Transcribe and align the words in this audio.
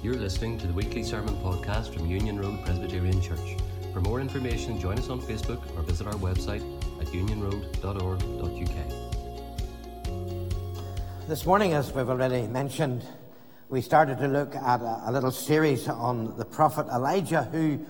You're 0.00 0.14
listening 0.14 0.58
to 0.58 0.68
the 0.68 0.72
weekly 0.72 1.02
sermon 1.02 1.34
podcast 1.38 1.92
from 1.92 2.06
Union 2.06 2.38
Road 2.38 2.64
Presbyterian 2.64 3.20
Church. 3.20 3.56
For 3.92 4.00
more 4.00 4.20
information, 4.20 4.78
join 4.78 4.96
us 4.96 5.08
on 5.08 5.20
Facebook 5.20 5.60
or 5.76 5.82
visit 5.82 6.06
our 6.06 6.14
website 6.14 6.62
at 7.00 7.08
unionroad.org.uk. 7.08 8.76
This 11.26 11.44
morning, 11.44 11.72
as 11.72 11.92
we've 11.92 12.08
already 12.08 12.46
mentioned, 12.46 13.04
we 13.70 13.80
started 13.80 14.18
to 14.18 14.28
look 14.28 14.54
at 14.54 14.80
a, 14.80 15.02
a, 15.06 15.10
little 15.10 15.32
series 15.32 15.88
on 15.88 16.36
the 16.38 16.44
prophet 16.44 16.86
Elijah, 16.94 17.42
who, 17.42 17.84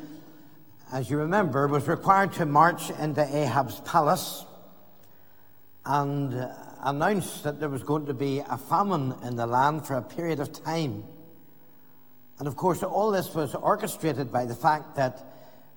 as 0.91 1.11
you 1.11 1.19
remember, 1.19 1.69
was 1.69 1.87
required 1.89 2.33
to 2.33 2.47
march 2.47 2.89
into 2.89 3.21
Ahab's 3.21 3.81
palace 3.81 4.47
and 5.85 6.49
announce 6.83 7.43
that 7.43 7.61
there 7.61 7.69
was 7.69 7.83
going 7.83 8.07
to 8.07 8.15
be 8.15 8.39
a 8.49 8.57
famine 8.57 9.15
in 9.25 9.37
the 9.37 9.47
land 9.47 9.85
for 9.87 9.97
a 9.97 10.03
period 10.03 10.41
of 10.41 10.55
time. 10.65 11.05
And 12.39 12.47
of 12.47 12.57
course, 12.57 12.83
all 12.83 13.11
this 13.11 13.35
was 13.35 13.55
orchestrated 13.55 14.33
by 14.33 14.45
the 14.45 14.55
fact 14.55 14.95
that 14.97 15.25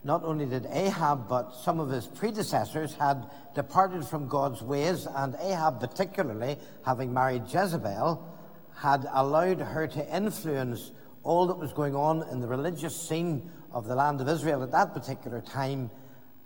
not 0.04 0.24
only 0.24 0.46
did 0.46 0.68
Ahab, 0.72 1.28
but 1.28 1.54
some 1.56 1.80
of 1.80 1.90
his 1.90 2.08
predecessors 2.08 2.94
had 2.96 3.30
departed 3.54 4.06
from 4.06 4.28
God's 4.28 4.62
ways, 4.62 5.08
and 5.08 5.36
Ahab, 5.40 5.80
particularly, 5.80 6.58
having 6.86 7.14
married 7.14 7.44
Jezebel, 7.48 8.28
had 8.76 9.08
allowed 9.12 9.60
her 9.60 9.88
to 9.88 10.16
influence 10.16 10.92
all 11.24 11.48
that 11.48 11.58
was 11.58 11.74
going 11.74 11.96
on 11.96 12.28
in 12.32 12.40
the 12.40 12.48
religious 12.48 13.00
scene 13.00 13.52
of 13.74 13.86
the 13.86 13.96
land 13.96 14.22
of 14.22 14.28
Israel 14.28 14.64
at 14.64 14.72
that 14.72 14.94
particular 14.94 15.42
time, 15.42 15.92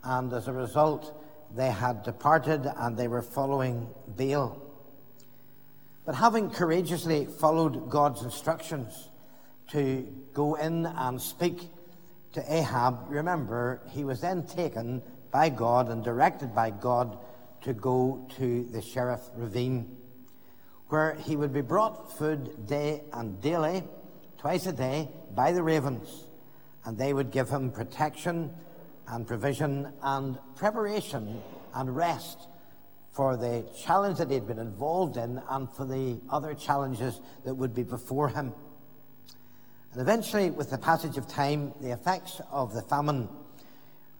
and 0.03 0.31
as 0.33 0.47
a 0.47 0.53
result, 0.53 1.21
they 1.55 1.71
had 1.71 2.03
departed 2.03 2.69
and 2.77 2.97
they 2.97 3.07
were 3.07 3.21
following 3.21 3.87
Baal. 4.07 4.61
But 6.05 6.15
having 6.15 6.49
courageously 6.51 7.25
followed 7.25 7.89
God's 7.89 8.21
instructions, 8.21 9.09
to 9.69 10.07
go 10.33 10.55
in 10.55 10.85
and 10.85 11.21
speak 11.21 11.69
to 12.33 12.53
Ahab, 12.53 13.05
remember, 13.09 13.81
he 13.89 14.03
was 14.03 14.21
then 14.21 14.45
taken 14.45 15.01
by 15.31 15.49
God 15.49 15.89
and 15.89 16.03
directed 16.03 16.53
by 16.53 16.69
God 16.69 17.17
to 17.61 17.73
go 17.73 18.27
to 18.37 18.63
the 18.65 18.81
Cherith 18.81 19.29
Ravine, 19.35 19.97
where 20.89 21.15
he 21.15 21.35
would 21.35 21.53
be 21.53 21.61
brought 21.61 22.17
food 22.17 22.67
day 22.67 23.01
and 23.13 23.41
daily, 23.41 23.83
twice 24.37 24.65
a 24.67 24.73
day, 24.73 25.09
by 25.33 25.51
the 25.51 25.63
ravens, 25.63 26.25
and 26.83 26.97
they 26.97 27.13
would 27.13 27.31
give 27.31 27.49
him 27.49 27.71
protection 27.71 28.53
and 29.07 29.25
provision 29.25 29.91
and 30.01 30.37
preparation 30.55 31.41
and 31.73 31.95
rest 31.95 32.47
for 33.11 33.37
the 33.37 33.65
challenge 33.81 34.17
that 34.17 34.27
he 34.27 34.35
had 34.35 34.47
been 34.47 34.59
involved 34.59 35.17
in 35.17 35.41
and 35.49 35.69
for 35.73 35.85
the 35.85 36.19
other 36.29 36.53
challenges 36.53 37.21
that 37.45 37.55
would 37.55 37.73
be 37.73 37.83
before 37.83 38.29
him. 38.29 38.53
And 39.95 40.01
eventually, 40.01 40.51
with 40.51 40.71
the 40.71 40.77
passage 40.77 41.15
of 41.15 41.25
time, 41.25 41.73
the 41.79 41.93
effects 41.93 42.41
of 42.51 42.73
the 42.73 42.81
famine 42.81 43.29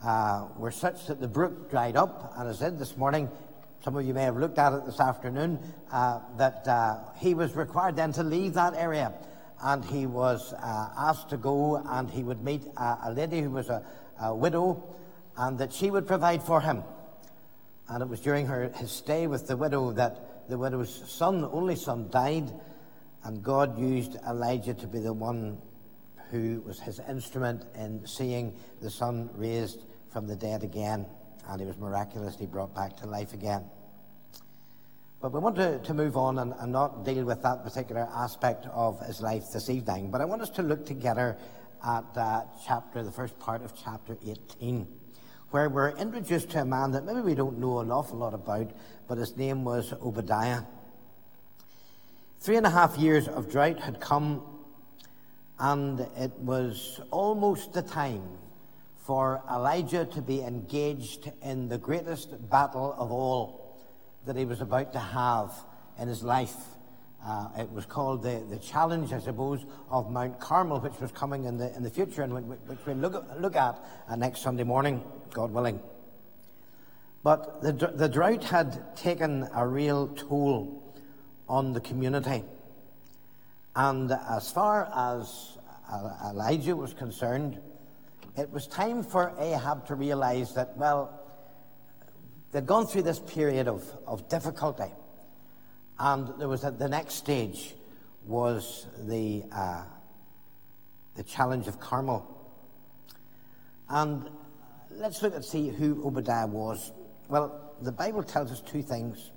uh, 0.02 0.48
were 0.56 0.72
such 0.72 1.08
that 1.08 1.20
the 1.20 1.28
brook 1.28 1.70
dried 1.70 1.98
up. 1.98 2.34
And 2.38 2.48
as 2.48 2.62
I 2.62 2.68
said 2.68 2.80
this 2.80 2.95
morning, 2.95 3.30
some 3.84 3.98
of 3.98 4.06
you 4.06 4.14
may 4.14 4.23
have 4.23 4.38
looked 4.38 4.58
at 4.58 4.72
it 4.72 4.86
this 4.86 5.02
afternoon, 5.02 5.59
uh, 5.92 6.22
that 6.38 6.66
uh, 6.66 7.00
he 7.18 7.34
was 7.34 7.58
required 7.58 7.98
then 7.98 8.14
to 8.14 8.23
leave 8.23 8.53
that 8.53 8.73
area. 8.73 9.12
And 9.62 9.84
he 9.84 10.06
was 10.06 10.53
uh, 10.53 10.90
asked 10.98 11.31
to 11.31 11.38
go 11.38 11.76
and 11.86 12.09
he 12.09 12.23
would 12.23 12.42
meet 12.42 12.62
a, 12.78 13.12
lady 13.12 13.42
who 13.42 13.50
was 13.50 13.68
a, 13.68 13.84
a, 14.22 14.34
widow 14.34 14.81
and 15.36 15.59
that 15.59 15.73
she 15.73 15.92
would 15.92 16.08
provide 16.08 16.42
for 16.42 16.62
him. 16.62 16.86
And 17.90 18.02
it 18.02 18.08
was 18.08 18.22
during 18.22 18.48
her, 18.48 18.72
his 18.78 18.92
stay 18.92 19.28
with 19.28 19.48
the 19.48 19.58
widow 19.58 19.92
that 19.92 20.48
the 20.48 20.58
widow's 20.58 21.03
son, 21.12 21.44
only 21.44 21.76
son, 21.76 22.08
died. 22.12 22.50
And 23.26 23.42
God 23.42 23.78
used 23.80 24.18
Elijah 24.28 24.76
to 24.76 24.88
be 24.88 25.00
the 25.00 25.12
one 25.12 25.58
who 26.30 26.62
was 26.66 26.80
his 26.80 27.00
instrument 27.09 27.66
in 27.73 28.06
seeing 28.06 28.54
the 28.81 28.90
son 28.90 29.31
raised 29.34 29.84
from 30.12 30.28
the 30.28 30.36
dead 30.36 30.64
again. 30.64 31.08
And 31.47 31.59
he 31.59 31.66
was 31.66 31.78
miraculously 31.78 32.46
brought 32.46 32.74
back 32.75 32.96
to 32.97 33.08
life 33.08 33.34
again. 33.34 33.66
But 35.22 35.34
we 35.34 35.40
want 35.40 35.56
to, 35.56 35.80
to 35.80 35.94
move 35.96 36.18
on 36.18 36.38
and, 36.38 36.53
and 36.59 36.72
not 36.72 37.03
deal 37.03 37.25
with 37.25 37.41
that 37.41 37.64
particular 37.64 38.08
aspect 38.14 38.68
of 38.72 39.00
his 39.00 39.22
life 39.22 39.46
this 39.52 39.72
evening. 39.72 40.12
But 40.12 40.22
I 40.22 40.25
want 40.25 40.44
us 40.44 40.52
to 40.52 40.62
look 40.62 40.85
together 40.85 41.35
at 41.84 42.06
uh, 42.16 42.41
chapter, 42.66 43.02
the 43.02 43.12
first 43.12 43.40
part 43.40 43.64
of 43.64 43.74
chapter 43.75 44.18
18, 44.24 44.88
where 45.50 45.68
we're 45.68 45.97
introduced 45.97 46.52
to 46.52 46.62
a 46.62 46.66
man 46.66 46.91
that 46.91 47.06
maybe 47.06 47.22
we 47.22 47.34
don't 47.34 47.58
know 47.58 47.80
an 47.80 47.90
awful 47.90 48.19
lot 48.19 48.35
about, 48.35 48.69
but 49.08 49.18
his 49.18 49.35
name 49.35 49.64
was 49.64 49.94
Obadiah. 49.94 50.62
Three 52.45 52.57
and 52.57 52.67
a 52.67 52.69
half 52.69 52.95
years 53.00 53.28
of 53.28 53.50
drought 53.50 53.79
had 53.79 54.00
come, 54.00 54.44
and 55.57 56.01
it 56.16 56.31
was 56.33 57.01
almost 57.09 57.73
the 57.73 57.81
time 57.81 58.22
for 58.97 59.41
Elijah 59.50 60.06
to 60.06 60.22
be 60.22 60.41
engaged 60.41 61.31
in 61.41 61.69
the 61.69 61.79
greatest 61.79 62.47
battle 62.51 62.94
of 63.00 63.11
all 63.11 63.81
that 64.28 64.35
he 64.35 64.45
was 64.45 64.61
about 64.61 64.94
to 64.94 65.00
have 65.00 65.53
in 65.97 66.07
his 66.07 66.22
life. 66.22 66.53
Uh, 67.25 67.47
it 67.57 67.72
was 67.72 67.88
called 67.88 68.22
the, 68.22 68.45
the 68.47 68.57
challenge, 68.57 69.11
I 69.11 69.17
suppose, 69.22 69.66
of 69.89 70.11
Mount 70.11 70.39
Carmel, 70.39 70.81
which 70.81 71.01
was 71.01 71.11
coming 71.11 71.45
in 71.45 71.57
the, 71.57 71.75
in 71.75 71.81
the 71.81 71.89
future 71.89 72.22
and 72.22 72.31
which 72.47 72.78
we'll 72.85 72.95
look, 72.97 73.25
look 73.39 73.55
at 73.55 73.84
uh, 74.07 74.16
next 74.17 74.44
Sunday 74.44 74.63
morning, 74.63 75.03
God 75.34 75.51
willing. 75.51 75.79
But 77.23 77.63
the, 77.63 77.72
the 77.72 78.07
drought 78.07 78.44
had 78.44 78.95
taken 78.95 79.50
a 79.51 79.67
real 79.67 80.09
toll 80.09 80.84
on 81.47 81.73
the 81.73 81.79
community. 81.79 82.44
And 83.75 84.11
as 84.11 84.51
far 84.51 84.89
as 84.95 85.57
Elijah 86.29 86.75
was 86.75 86.94
concerned, 86.94 87.59
it 88.38 88.51
was 88.51 88.67
time 88.67 89.03
for 89.03 89.33
Ahab 89.39 89.88
to 89.88 89.95
realize 89.95 90.53
that, 90.55 90.75
well, 90.78 91.19
they'd 92.51 92.66
gone 92.66 92.85
through 92.88 93.03
this 93.03 93.19
period 93.19 93.67
of, 93.67 93.84
of 94.07 94.28
difficulty. 94.28 94.91
And 96.00 96.28
there 96.39 96.50
was 96.50 96.63
a, 96.63 96.72
the 96.72 96.89
next 96.89 97.16
stage 97.16 97.75
was 98.25 98.88
the, 99.07 99.44
uh, 99.51 99.84
the 101.16 101.23
challenge 101.23 101.67
of 101.67 101.79
Carmel. 101.79 102.25
And 103.88 104.29
let's 104.91 105.22
look 105.22 105.35
and 105.35 105.45
see 105.45 105.69
who 105.69 106.05
Obadiah 106.05 106.47
was. 106.47 106.91
Well, 107.29 107.73
the 107.81 107.91
Bible 107.91 108.23
tells 108.23 108.51
us 108.51 108.61
two 108.61 108.81
things 108.81 109.31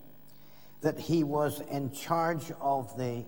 that 0.81 0.99
he 0.99 1.25
was 1.25 1.61
in 1.61 1.93
charge 1.93 2.53
of 2.61 2.97
the 2.97 3.25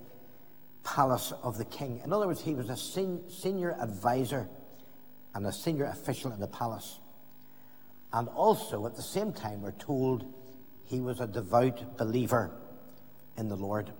palace 0.84 1.32
of 1.42 1.58
the 1.58 1.64
king. 1.64 2.00
In 2.04 2.12
other 2.12 2.26
words, 2.26 2.40
he 2.40 2.54
was 2.54 2.70
a 2.70 2.76
sen- 2.76 3.22
senior 3.28 3.76
advisor 3.80 4.48
and 5.34 5.46
a 5.46 5.52
senior 5.52 5.86
official 5.86 6.32
in 6.32 6.40
the 6.40 6.46
palace. 6.46 6.98
And 8.12 8.28
also, 8.28 8.86
at 8.86 8.96
the 8.96 9.02
same 9.02 9.32
time, 9.32 9.62
we're 9.62 9.72
told 9.72 10.24
he 10.86 11.00
was 11.00 11.20
a 11.20 11.26
devout 11.26 11.96
believer 11.96 12.50
in 13.36 13.48
the 13.48 13.56
Lord. 13.56 13.92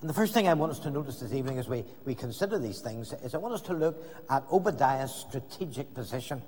And 0.00 0.10
the 0.10 0.14
first 0.14 0.34
thing 0.34 0.48
I 0.48 0.54
want 0.54 0.72
us 0.72 0.80
to 0.80 0.90
notice 0.90 1.20
this 1.20 1.32
evening 1.32 1.58
as 1.58 1.68
we, 1.68 1.84
we 2.04 2.16
consider 2.16 2.58
these 2.58 2.80
things 2.80 3.12
is 3.22 3.36
I 3.36 3.38
want 3.38 3.54
us 3.54 3.62
to 3.62 3.72
look 3.72 4.04
at 4.28 4.42
Obadiah's 4.50 5.14
strategic 5.14 5.94
position. 5.94 6.42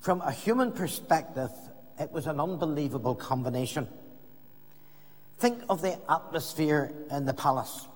From 0.00 0.22
a 0.22 0.32
human 0.32 0.72
perspective, 0.72 1.50
it 1.98 2.10
was 2.12 2.26
an 2.26 2.40
unbelievable 2.40 3.14
combination. 3.14 3.88
Think 5.38 5.62
of 5.68 5.82
the 5.82 5.98
atmosphere 6.10 6.92
in 7.10 7.26
the 7.26 7.34
palace. 7.34 7.86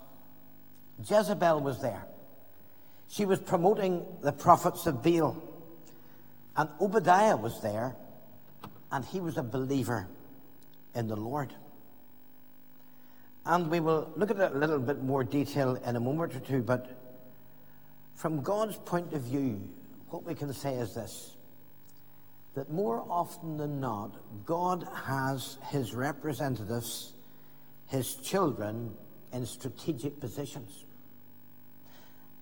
Jezebel 1.06 1.60
was 1.60 1.80
there. 1.80 2.04
She 3.08 3.24
was 3.24 3.38
promoting 3.38 4.04
the 4.22 4.32
prophets 4.32 4.86
of 4.86 5.02
Baal. 5.02 5.42
And 6.56 6.68
Obadiah 6.80 7.36
was 7.36 7.60
there, 7.62 7.96
and 8.92 9.04
he 9.04 9.20
was 9.20 9.36
a 9.36 9.42
believer 9.42 10.06
in 10.94 11.08
the 11.08 11.16
Lord. 11.16 11.52
And 13.46 13.70
we 13.70 13.80
will 13.80 14.12
look 14.16 14.30
at 14.30 14.38
it 14.38 14.52
a 14.52 14.58
little 14.58 14.78
bit 14.78 15.02
more 15.02 15.24
detail 15.24 15.76
in 15.76 15.96
a 15.96 16.00
moment 16.00 16.34
or 16.34 16.40
two, 16.40 16.62
but 16.62 16.96
from 18.14 18.42
God's 18.42 18.76
point 18.76 19.12
of 19.14 19.22
view, 19.22 19.60
what 20.10 20.24
we 20.24 20.34
can 20.34 20.52
say 20.52 20.74
is 20.74 20.94
this 20.94 21.36
that 22.54 22.70
more 22.70 23.04
often 23.08 23.56
than 23.56 23.80
not, 23.80 24.16
God 24.44 24.86
has 25.04 25.58
his 25.68 25.94
representatives, 25.94 27.12
his 27.86 28.16
children, 28.16 28.94
in 29.32 29.46
strategic 29.46 30.20
positions. 30.20 30.84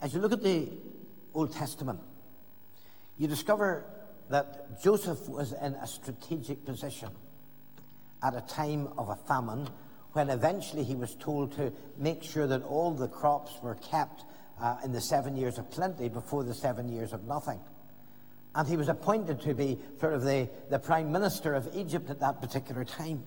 As 0.01 0.15
you 0.15 0.21
look 0.21 0.33
at 0.33 0.43
the 0.43 0.69
Old 1.35 1.53
Testament, 1.53 2.01
you 3.19 3.29
discover 3.29 3.85
that 4.31 4.81
Joseph 4.83 5.29
was 5.29 5.53
in 5.53 5.75
a 5.75 5.87
strategic 5.87 6.65
position 6.65 7.11
at 8.23 8.35
a 8.35 8.41
time 8.43 8.89
of 8.97 9.09
a 9.09 9.17
famine 9.17 9.69
when 10.13 10.31
eventually 10.31 10.85
he 10.85 10.95
was 10.95 11.15
told 11.17 11.53
to 11.57 11.73
make 11.97 12.23
sure 12.23 12.47
that 12.47 12.63
all 12.63 12.93
the 12.93 13.09
crops 13.09 13.53
were 13.63 13.75
kept 13.77 14.25
uh, 14.61 14.77
in 14.85 14.93
the 14.93 15.01
seven 15.01 15.37
years 15.37 15.59
of 15.59 15.71
plenty 15.71 16.09
before 16.09 16.45
the 16.45 16.55
seven 16.55 16.89
years 16.89 17.13
of 17.13 17.25
nothing. 17.25 17.61
And 18.55 18.67
he 18.67 18.77
was 18.77 18.89
appointed 18.89 19.41
to 19.43 19.55
be 19.55 19.79
sort 20.01 20.15
of 20.15 20.23
the, 20.23 20.49
the 20.71 20.79
prime 20.79 21.13
minister 21.13 21.55
of 21.55 21.69
Egypt 21.75 22.11
at 22.11 22.21
that 22.21 22.41
particular 22.41 22.85
time. 22.85 23.23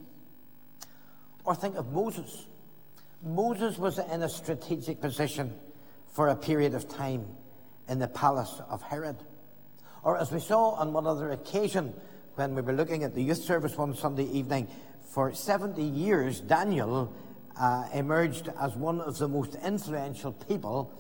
Or 1.44 1.56
think 1.56 1.76
of 1.76 1.92
Moses. 1.92 2.48
Moses 3.24 3.78
was 3.78 4.00
in 4.00 4.24
a 4.24 4.30
strategic 4.30 5.00
position 5.00 5.54
for 6.14 6.28
a 6.28 6.36
period 6.36 6.74
of 6.74 6.90
time 6.90 7.26
in 7.88 8.00
the 8.00 8.08
palace 8.08 8.62
of 8.70 8.82
Herod. 8.82 9.18
Or 10.04 10.18
as 10.18 10.32
we 10.32 10.40
saw 10.40 10.72
on 10.72 10.94
one 10.94 11.06
other 11.06 11.32
occasion 11.32 11.94
when 12.36 12.56
we 12.56 12.62
were 12.62 12.74
looking 12.74 13.04
at 13.04 13.14
the 13.14 13.22
youth 13.22 13.44
service 13.44 13.78
one 13.78 13.96
Sunday 13.96 14.26
evening, 14.26 14.68
for 15.12 15.34
70 15.34 15.84
years, 15.84 16.40
Daniel 16.40 17.14
uh, 17.60 17.84
emerged 17.94 18.50
as 18.60 18.76
one 18.76 19.02
of 19.02 19.18
the 19.18 19.28
most 19.28 19.56
influential 19.56 20.32
people 20.32 20.98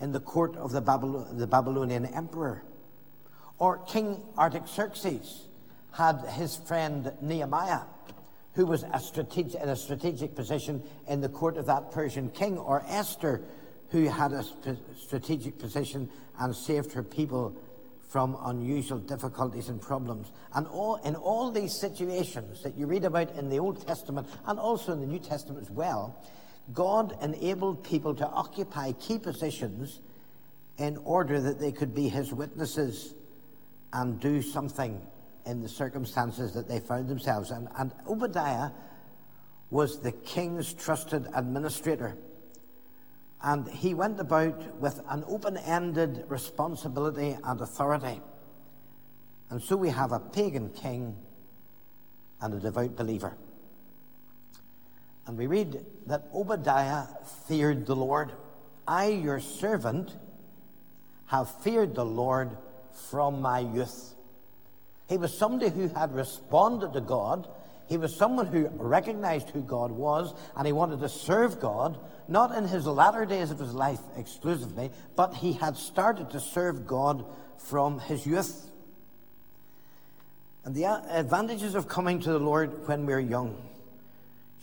in 0.00 0.10
the 0.10 0.20
court 0.20 0.56
of 0.56 0.72
the, 0.72 0.80
Babylon, 0.80 1.36
the 1.36 1.46
Babylonian 1.46 2.06
emperor. 2.06 2.64
Or 3.62 3.78
King 3.78 4.20
Artaxerxes 4.36 5.46
had 5.92 6.18
his 6.30 6.56
friend 6.56 7.12
Nehemiah, 7.20 7.82
who 8.54 8.66
was 8.66 8.82
a 8.92 8.98
strategic, 8.98 9.62
in 9.62 9.68
a 9.68 9.76
strategic 9.76 10.34
position 10.34 10.82
in 11.06 11.20
the 11.20 11.28
court 11.28 11.56
of 11.56 11.66
that 11.66 11.92
Persian 11.92 12.28
king, 12.30 12.58
or 12.58 12.82
Esther, 12.88 13.40
who 13.90 14.08
had 14.08 14.32
a 14.32 14.44
strategic 14.96 15.60
position 15.60 16.10
and 16.40 16.56
saved 16.56 16.92
her 16.94 17.04
people 17.04 17.56
from 18.08 18.36
unusual 18.46 18.98
difficulties 18.98 19.68
and 19.68 19.80
problems. 19.80 20.32
And 20.56 20.66
all, 20.66 20.96
in 20.96 21.14
all 21.14 21.52
these 21.52 21.72
situations 21.72 22.64
that 22.64 22.76
you 22.76 22.86
read 22.86 23.04
about 23.04 23.32
in 23.36 23.48
the 23.48 23.60
Old 23.60 23.86
Testament 23.86 24.26
and 24.44 24.58
also 24.58 24.92
in 24.92 24.98
the 24.98 25.06
New 25.06 25.20
Testament 25.20 25.62
as 25.62 25.70
well, 25.70 26.20
God 26.74 27.16
enabled 27.22 27.84
people 27.84 28.12
to 28.16 28.26
occupy 28.26 28.90
key 28.90 29.20
positions 29.20 30.00
in 30.78 30.96
order 31.04 31.40
that 31.40 31.60
they 31.60 31.70
could 31.70 31.94
be 31.94 32.08
his 32.08 32.32
witnesses 32.32 33.14
and 33.92 34.18
do 34.20 34.42
something 34.42 35.00
in 35.46 35.60
the 35.60 35.68
circumstances 35.68 36.52
that 36.54 36.68
they 36.68 36.80
found 36.80 37.08
themselves. 37.08 37.50
And, 37.50 37.68
and 37.76 37.92
Obadiah 38.08 38.70
was 39.70 40.00
the 40.00 40.12
king's 40.12 40.72
trusted 40.72 41.26
administrator. 41.34 42.16
And 43.42 43.66
he 43.68 43.94
went 43.94 44.20
about 44.20 44.76
with 44.76 45.00
an 45.08 45.24
open 45.26 45.56
ended 45.56 46.24
responsibility 46.28 47.36
and 47.42 47.60
authority. 47.60 48.20
And 49.50 49.62
so 49.62 49.76
we 49.76 49.88
have 49.88 50.12
a 50.12 50.20
pagan 50.20 50.70
king 50.70 51.16
and 52.40 52.54
a 52.54 52.60
devout 52.60 52.96
believer. 52.96 53.36
And 55.26 55.36
we 55.36 55.46
read 55.46 55.84
that 56.06 56.28
Obadiah 56.34 57.06
feared 57.46 57.86
the 57.86 57.96
Lord. 57.96 58.32
I, 58.86 59.06
your 59.06 59.40
servant, 59.40 60.16
have 61.26 61.62
feared 61.62 61.94
the 61.94 62.04
Lord 62.04 62.56
from 62.94 63.40
my 63.40 63.60
youth. 63.60 64.14
He 65.08 65.16
was 65.16 65.36
somebody 65.36 65.70
who 65.70 65.88
had 65.88 66.14
responded 66.14 66.92
to 66.94 67.00
God. 67.00 67.48
He 67.88 67.98
was 67.98 68.16
someone 68.16 68.46
who 68.46 68.68
recognized 68.72 69.50
who 69.50 69.60
God 69.60 69.90
was 69.90 70.32
and 70.56 70.66
he 70.66 70.72
wanted 70.72 71.00
to 71.00 71.08
serve 71.08 71.60
God, 71.60 71.98
not 72.28 72.56
in 72.56 72.66
his 72.66 72.86
latter 72.86 73.26
days 73.26 73.50
of 73.50 73.58
his 73.58 73.74
life 73.74 74.00
exclusively, 74.16 74.90
but 75.16 75.34
he 75.34 75.52
had 75.52 75.76
started 75.76 76.30
to 76.30 76.40
serve 76.40 76.86
God 76.86 77.24
from 77.58 77.98
his 77.98 78.26
youth. 78.26 78.70
And 80.64 80.74
the 80.74 80.86
advantages 80.86 81.74
of 81.74 81.88
coming 81.88 82.20
to 82.20 82.32
the 82.32 82.38
Lord 82.38 82.86
when 82.86 83.04
we're 83.04 83.20
young 83.20 83.60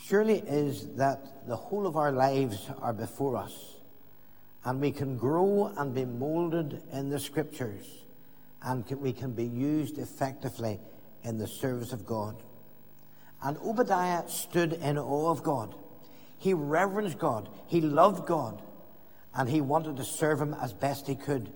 surely 0.01 0.39
is 0.39 0.87
that 0.95 1.47
the 1.47 1.55
whole 1.55 1.85
of 1.85 1.97
our 1.97 2.11
lives 2.11 2.69
are 2.81 2.93
before 2.93 3.35
us 3.35 3.75
and 4.65 4.81
we 4.81 4.91
can 4.91 5.17
grow 5.17 5.71
and 5.77 5.93
be 5.93 6.05
molded 6.05 6.81
in 6.93 7.09
the 7.09 7.19
scriptures 7.19 7.85
and 8.63 8.85
we 8.91 9.13
can 9.13 9.31
be 9.31 9.45
used 9.45 9.97
effectively 9.97 10.79
in 11.23 11.37
the 11.37 11.47
service 11.47 11.93
of 11.93 12.05
God. 12.05 12.35
And 13.41 13.57
Obadiah 13.57 14.27
stood 14.27 14.73
in 14.73 14.97
awe 14.97 15.29
of 15.29 15.43
God. 15.43 15.75
He 16.37 16.53
reverenced 16.53 17.19
God. 17.19 17.49
He 17.67 17.81
loved 17.81 18.25
God. 18.25 18.61
And 19.33 19.49
he 19.49 19.61
wanted 19.61 19.97
to 19.97 20.03
serve 20.03 20.41
him 20.41 20.55
as 20.61 20.73
best 20.73 21.07
he 21.07 21.15
could. 21.15 21.51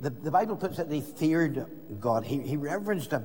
The, 0.00 0.10
the 0.10 0.30
Bible 0.30 0.56
puts 0.56 0.78
it 0.78 0.88
that 0.88 0.94
he 0.94 1.00
feared 1.00 1.66
God. 2.00 2.24
He, 2.24 2.38
he 2.40 2.56
reverenced 2.56 3.10
him. 3.10 3.24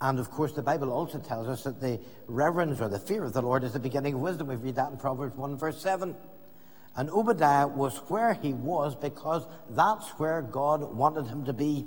And 0.00 0.18
of 0.18 0.30
course, 0.30 0.52
the 0.52 0.62
Bible 0.62 0.92
also 0.92 1.18
tells 1.18 1.48
us 1.48 1.62
that 1.64 1.80
the 1.80 2.00
reverence 2.26 2.80
or 2.80 2.88
the 2.88 2.98
fear 2.98 3.24
of 3.24 3.32
the 3.32 3.42
Lord 3.42 3.64
is 3.64 3.72
the 3.72 3.78
beginning 3.78 4.14
of 4.14 4.20
wisdom. 4.20 4.48
We 4.48 4.56
read 4.56 4.76
that 4.76 4.90
in 4.90 4.96
Proverbs 4.96 5.36
1, 5.36 5.56
verse 5.56 5.80
7. 5.80 6.16
And 6.96 7.10
Obadiah 7.10 7.66
was 7.66 7.96
where 8.08 8.34
he 8.34 8.52
was 8.52 8.94
because 8.94 9.46
that's 9.70 10.08
where 10.10 10.42
God 10.42 10.94
wanted 10.94 11.26
him 11.26 11.44
to 11.46 11.52
be. 11.52 11.86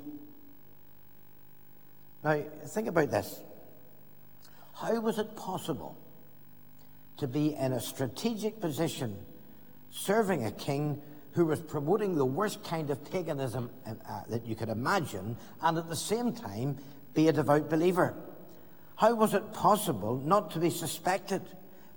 Now, 2.23 2.43
think 2.65 2.87
about 2.87 3.11
this. 3.11 3.39
How 4.73 4.99
was 4.99 5.17
it 5.17 5.35
possible 5.35 5.97
to 7.17 7.27
be 7.27 7.55
in 7.55 7.73
a 7.73 7.79
strategic 7.79 8.59
position 8.59 9.17
serving 9.91 10.45
a 10.45 10.51
king 10.51 11.01
who 11.31 11.45
was 11.45 11.59
promoting 11.59 12.15
the 12.15 12.25
worst 12.25 12.63
kind 12.63 12.89
of 12.89 13.11
paganism 13.11 13.69
uh, 13.85 13.93
that 14.29 14.45
you 14.45 14.55
could 14.55 14.69
imagine 14.69 15.37
and 15.61 15.77
at 15.77 15.87
the 15.87 15.95
same 15.95 16.33
time 16.33 16.77
be 17.13 17.27
a 17.29 17.33
devout 17.33 17.69
believer? 17.69 18.13
How 18.97 19.13
was 19.13 19.33
it 19.33 19.53
possible 19.53 20.17
not 20.17 20.51
to 20.51 20.59
be 20.59 20.69
suspected 20.69 21.41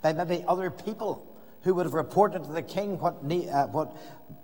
by 0.01 0.13
maybe 0.13 0.45
other 0.47 0.71
people 0.71 1.27
who 1.63 1.75
would 1.75 1.87
have 1.87 1.95
reported 1.95 2.45
to 2.45 2.53
the 2.53 2.63
king 2.63 2.99
what, 2.99 3.15
uh, 3.15 3.67
what, 3.67 3.97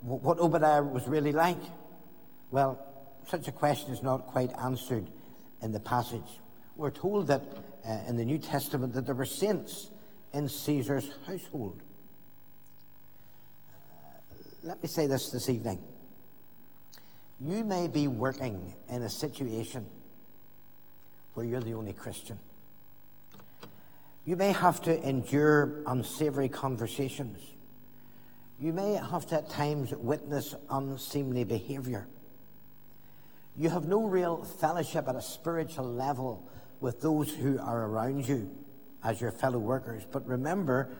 what 0.03 0.39
Obadiah 0.39 0.83
was 0.83 1.07
really 1.09 1.33
like? 1.33 1.61
Well, 2.51 2.79
such 3.29 3.49
a 3.49 3.53
question 3.53 3.93
is 3.93 4.03
not 4.03 4.27
quite 4.27 4.53
answered 4.59 5.09
in 5.63 5.73
the 5.73 5.81
passage. 5.81 6.41
We're 6.77 6.91
told 6.91 7.29
that 7.29 7.43
uh, 7.87 7.99
in 8.09 8.17
the 8.17 8.25
New 8.25 8.39
Testament 8.39 8.93
that 8.95 9.07
there 9.07 9.15
were 9.15 9.25
saints 9.25 9.91
in 10.33 10.49
Caesar's 10.49 11.09
household. 11.27 11.81
Uh, 13.71 14.39
let 14.63 14.83
me 14.83 14.89
say 14.89 15.07
this 15.07 15.31
this 15.31 15.49
evening. 15.49 15.83
You 17.41 17.65
may 17.65 17.89
be 17.89 18.09
working 18.09 18.75
in 18.89 19.03
a 19.03 19.11
situation 19.11 19.87
where 21.35 21.45
you're 21.45 21.61
the 21.61 21.75
only 21.75 21.93
Christian. 21.93 22.39
You 24.27 24.35
may 24.35 24.51
have 24.51 24.83
to 24.83 25.09
endure 25.09 25.85
unsavory 25.87 26.49
conversations. 26.49 27.39
You 28.61 28.73
may 28.73 28.95
have 28.95 29.25
to 29.29 29.37
at 29.37 29.49
times 29.49 29.93
witness 29.93 30.53
unseemly 30.69 31.45
behavior. 31.45 32.09
You 33.57 33.71
have 33.71 33.87
no 33.87 34.03
real 34.03 34.43
fellowship 34.43 35.07
at 35.09 35.15
a 35.15 35.23
spiritual 35.23 35.85
level 35.85 36.51
with 36.81 37.01
those 37.01 37.33
who 37.33 37.61
are 37.61 37.87
around 37.87 38.27
you 38.27 38.51
as 39.05 39.21
your 39.21 39.31
fellow 39.31 39.61
workers. 39.61 40.03
But 40.11 40.27
remember, 40.27 40.91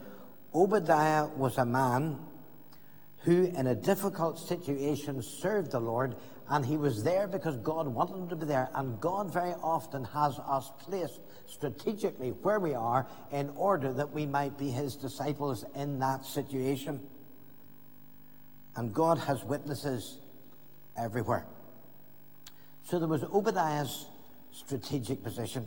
Obadiah 0.55 1.27
was 1.27 1.59
a 1.59 1.67
man 1.67 2.21
who, 3.25 3.47
in 3.47 3.67
a 3.67 3.75
difficult 3.75 4.39
situation, 4.39 5.21
served 5.21 5.73
the 5.73 5.81
Lord 5.81 6.15
and 6.49 6.65
he 6.65 6.77
was 6.77 7.03
there 7.03 7.27
because 7.27 7.57
God 7.57 7.89
wanted 7.89 8.17
him 8.17 8.29
to 8.29 8.37
be 8.37 8.47
there. 8.47 8.69
And 8.75 9.01
God 9.01 9.33
very 9.33 9.55
often 9.63 10.05
has 10.05 10.39
us 10.39 10.71
placed 10.79 11.21
strategically 11.47 12.31
where 12.31 12.61
we 12.61 12.75
are 12.75 13.07
in 13.33 13.51
order 13.57 13.93
that 13.93 14.13
we 14.13 14.27
might 14.27 14.57
be 14.57 14.71
his 14.71 14.95
disciples 14.95 15.65
in 15.75 15.99
that 15.99 16.25
situation. 16.25 17.01
And 18.77 18.93
God 18.95 19.19
has 19.19 19.43
witnesses 19.43 20.19
everywhere. 20.97 21.47
So 22.85 22.99
there 23.01 23.09
was 23.09 23.25
Obadiah's 23.25 24.07
strategic 24.53 25.25
position. 25.25 25.67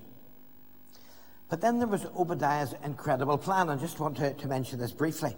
But 1.50 1.62
then 1.62 1.80
there 1.80 1.88
was 1.88 2.06
Obadiah's 2.06 2.74
incredible 2.86 3.38
plan. 3.38 3.70
I 3.70 3.76
just 3.76 4.00
want 4.00 4.18
to, 4.18 4.34
to 4.34 4.48
mention 4.48 4.80
this 4.80 4.92
briefly. 4.92 5.36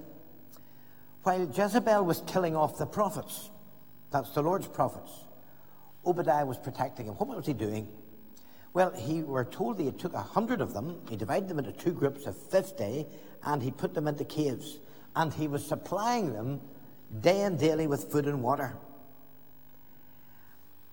While 1.23 1.49
Jezebel 1.49 2.03
was 2.03 2.21
killing 2.27 2.55
off 2.55 2.77
the 2.77 2.85
prophets, 2.85 3.49
that's 4.11 4.31
the 4.31 4.41
Lord's 4.41 4.67
prophets, 4.67 5.11
Obadiah 6.05 6.45
was 6.45 6.57
protecting 6.57 7.07
him. 7.07 7.15
What 7.15 7.29
was 7.29 7.45
he 7.45 7.53
doing? 7.53 7.87
Well, 8.73 8.91
he 8.91 9.21
were 9.21 9.43
told 9.43 9.77
that 9.77 9.83
he 9.83 9.91
took 9.91 10.13
a 10.13 10.21
hundred 10.21 10.61
of 10.61 10.73
them, 10.73 11.01
he 11.09 11.17
divided 11.17 11.49
them 11.49 11.59
into 11.59 11.73
two 11.73 11.91
groups 11.91 12.25
of 12.25 12.37
fifty, 12.37 13.05
and 13.43 13.61
he 13.61 13.71
put 13.71 13.93
them 13.93 14.07
into 14.07 14.23
caves. 14.23 14.79
And 15.15 15.33
he 15.33 15.47
was 15.47 15.65
supplying 15.65 16.31
them 16.33 16.61
day 17.19 17.41
and 17.41 17.59
daily 17.59 17.87
with 17.87 18.11
food 18.11 18.25
and 18.27 18.41
water. 18.41 18.73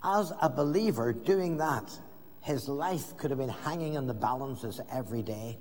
As 0.02 0.32
a 0.40 0.48
believer 0.48 1.12
doing 1.12 1.58
that, 1.58 1.96
his 2.40 2.68
life 2.68 3.16
could 3.16 3.30
have 3.30 3.38
been 3.38 3.48
hanging 3.48 3.94
in 3.94 4.06
the 4.06 4.14
balances 4.14 4.80
every 4.90 5.22
day. 5.22 5.58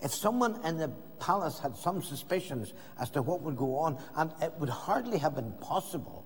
If 0.00 0.14
someone 0.14 0.60
in 0.64 0.78
the 0.78 0.88
palace 1.18 1.58
had 1.58 1.76
some 1.76 2.02
suspicions 2.02 2.72
as 2.98 3.10
to 3.10 3.22
what 3.22 3.42
would 3.42 3.56
go 3.56 3.76
on, 3.76 3.98
and 4.16 4.32
it 4.40 4.54
would 4.58 4.68
hardly 4.68 5.18
have 5.18 5.34
been 5.34 5.52
possible 5.60 6.24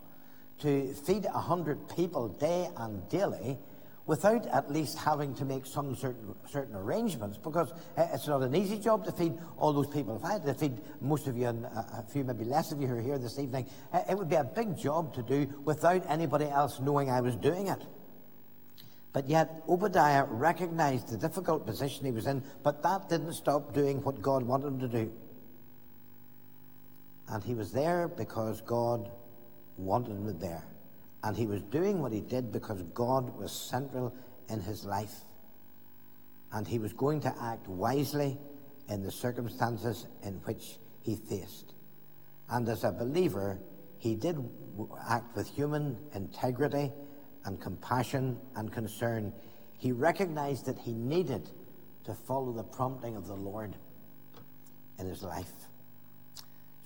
to 0.61 0.93
feed 0.95 1.27
a 1.27 1.39
hundred 1.39 1.89
people 1.89 2.29
day 2.29 2.69
and 2.77 3.09
daily 3.09 3.59
without 4.07 4.47
at 4.49 4.71
least 4.71 4.99
having 4.99 5.35
to 5.35 5.45
make 5.45 5.65
some 5.65 5.97
certain, 5.97 6.35
certain 6.47 6.77
arrangements 6.77 7.39
because 7.39 7.73
it's 7.97 8.27
not 8.27 8.43
an 8.43 8.55
easy 8.55 8.79
job 8.79 9.05
to 9.05 9.13
feed 9.13 9.33
all 9.57 9.73
those 9.73 9.87
people. 9.87 10.17
If 10.17 10.25
I 10.25 10.33
had 10.33 10.45
to 10.45 10.55
feed 10.55 10.79
most 11.01 11.27
of 11.27 11.37
you 11.37 11.49
and 11.49 11.65
a 11.65 12.05
few, 12.13 12.23
maybe 12.23 12.45
less 12.45 12.71
of 12.71 12.81
you 12.81 12.87
who 12.87 12.97
are 12.97 13.01
here 13.01 13.19
this 13.19 13.39
evening, 13.39 13.67
it 14.09 14.17
would 14.17 14.29
be 14.29 14.37
a 14.37 14.45
big 14.45 14.77
job 14.77 15.15
to 15.15 15.23
do 15.23 15.47
without 15.65 16.05
anybody 16.09 16.47
else 16.47 16.81
knowing 16.81 17.11
I 17.11 17.23
was 17.23 17.35
doing 17.37 17.69
it. 17.69 17.81
But 19.15 19.29
yet, 19.29 19.63
Obadiah 19.69 20.25
recognized 20.25 21.09
the 21.09 21.17
difficult 21.17 21.65
position 21.65 22.05
he 22.05 22.11
was 22.11 22.27
in, 22.27 22.43
but 22.65 22.83
that 22.83 23.09
didn't 23.09 23.35
stop 23.35 23.73
doing 23.73 24.03
what 24.03 24.21
God 24.21 24.43
wanted 24.43 24.67
him 24.67 24.81
to 24.81 24.89
do. 24.89 25.13
And 27.29 27.43
he 27.43 27.55
was 27.55 27.71
there 27.71 28.09
because 28.09 28.61
God 28.61 29.09
wanted 29.77 30.13
him 30.13 30.39
there. 30.39 30.65
And 31.23 31.37
he 31.37 31.47
was 31.47 31.63
doing 31.63 32.01
what 32.01 32.13
he 32.13 32.21
did 32.21 32.53
because 32.53 32.83
God 32.95 33.37
was 33.37 33.51
central 33.51 34.15
in 34.49 34.61
his 34.61 34.85
life. 34.85 35.15
And 36.53 36.67
he 36.69 36.79
was 36.79 36.93
going 36.93 37.21
to 37.21 37.35
act 37.41 37.67
wisely 37.67 38.39
in 38.89 39.03
the 39.03 39.11
circumstances 39.11 40.07
in 40.23 40.35
which 40.45 40.79
he 41.03 41.17
faced. 41.17 41.75
And 42.51 42.69
as 42.69 42.85
a 42.85 42.93
believer, 42.93 43.59
he 43.99 44.15
did 44.15 44.39
act 45.09 45.35
with 45.35 45.49
human 45.49 45.97
integrity 46.15 46.93
and 47.45 47.61
compassion 47.61 48.39
and 48.55 48.71
concern. 48.71 49.33
He 49.79 49.93
recognized 49.93 50.67
that 50.67 50.79
he 50.79 50.93
needed 50.93 51.49
to 52.05 52.15
follow 52.15 52.53
the 52.53 52.65
prompting 52.65 53.17
of 53.17 53.27
the 53.27 53.35
Lord 53.35 53.77
in 54.99 55.09
his 55.09 55.23
life. 55.23 55.53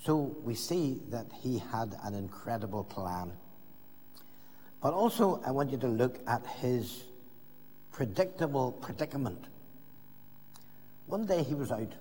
So 0.04 0.36
we 0.42 0.54
see 0.54 1.00
that 1.10 1.26
he 1.42 1.58
had 1.58 1.96
an 2.04 2.14
incredible 2.14 2.84
plan. 2.84 3.32
But 4.80 4.94
also, 4.94 5.42
I 5.44 5.50
want 5.50 5.70
you 5.70 5.78
to 5.78 5.88
look 5.88 6.20
at 6.26 6.46
his 6.46 7.02
predictable 7.90 8.72
predicament. 8.72 9.44
One 11.06 11.26
day 11.26 11.42
he 11.42 11.54
was 11.54 11.72
out, 11.72 11.92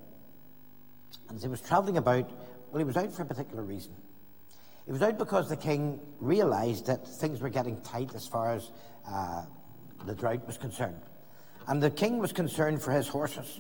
and 1.28 1.38
as 1.38 1.42
he 1.42 1.48
was 1.48 1.62
traveling 1.62 1.98
about, 1.98 2.30
well, 2.72 2.80
he 2.80 2.84
was 2.84 2.98
out 2.98 3.12
for 3.12 3.24
a 3.24 3.26
particular 3.26 3.64
reason. 3.64 3.94
He 4.86 4.92
was 4.92 5.02
out 5.02 5.18
because 5.18 5.50
the 5.50 5.58
king 5.58 6.00
realized 6.20 6.86
that 6.86 7.08
things 7.08 7.42
were 7.42 7.50
getting 7.50 7.82
tight 7.82 8.14
as 8.16 8.28
far 8.28 8.54
as 8.54 8.72
uh, 9.10 9.44
the 10.06 10.14
drought 10.14 10.46
was 10.46 10.58
concerned. 10.58 11.02
And 11.68 11.82
the 11.82 11.90
king 11.90 12.20
was 12.20 12.32
concerned 12.32 12.82
for 12.82 12.92
his 12.92 13.08
horses. 13.08 13.60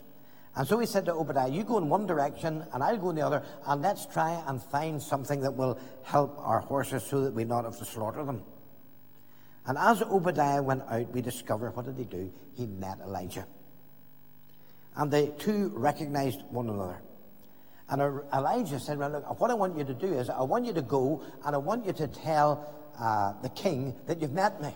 And 0.58 0.68
so 0.68 0.80
he 0.80 0.88
said 0.88 1.06
to 1.06 1.14
Obadiah, 1.14 1.50
You 1.50 1.64
go 1.64 1.78
in 1.78 1.88
one 1.88 2.08
direction, 2.08 2.66
and 2.74 2.84
I'll 2.84 2.98
go 2.98 3.12
in 3.12 3.16
the 3.16 3.22
other, 3.22 3.44
and 3.68 3.80
let's 3.80 4.08
try 4.08 4.44
and 4.48 4.62
find 4.62 5.00
something 5.02 5.42
that 5.42 5.52
will 5.52 5.78
help 6.04 6.36
our 6.40 6.62
horses 6.62 7.04
so 7.04 7.22
that 7.22 7.34
we 7.34 7.44
not 7.44 7.64
have 7.66 7.78
to 7.78 7.86
slaughter 7.86 8.26
them. 8.26 8.42
And 9.68 9.78
as 9.78 10.02
Obadiah 10.02 10.64
went 10.64 10.82
out, 10.90 11.12
we 11.14 11.22
discover 11.22 11.70
what 11.70 11.86
did 11.86 11.98
he 11.98 12.06
do? 12.06 12.34
He 12.56 12.66
met 12.66 12.98
Elijah. 13.06 13.46
And 14.96 15.12
the 15.12 15.28
two 15.38 15.72
recognized 15.76 16.42
one 16.50 16.70
another. 16.70 17.02
And 17.90 18.22
Elijah 18.34 18.80
said, 18.80 18.98
Well, 18.98 19.12
look, 19.12 19.40
what 19.40 19.52
I 19.52 19.54
want 19.54 19.78
you 19.78 19.84
to 19.84 19.94
do 19.94 20.12
is 20.12 20.28
I 20.28 20.42
want 20.42 20.66
you 20.66 20.74
to 20.74 20.82
go 20.82 21.22
and 21.46 21.54
I 21.54 21.60
want 21.60 21.86
you 21.86 21.94
to 21.94 22.08
tell 22.08 22.74
uh, 23.00 23.34
the 23.44 23.50
king 23.50 23.94
that 24.08 24.22
you've 24.22 24.34
met 24.34 24.60
me. 24.60 24.74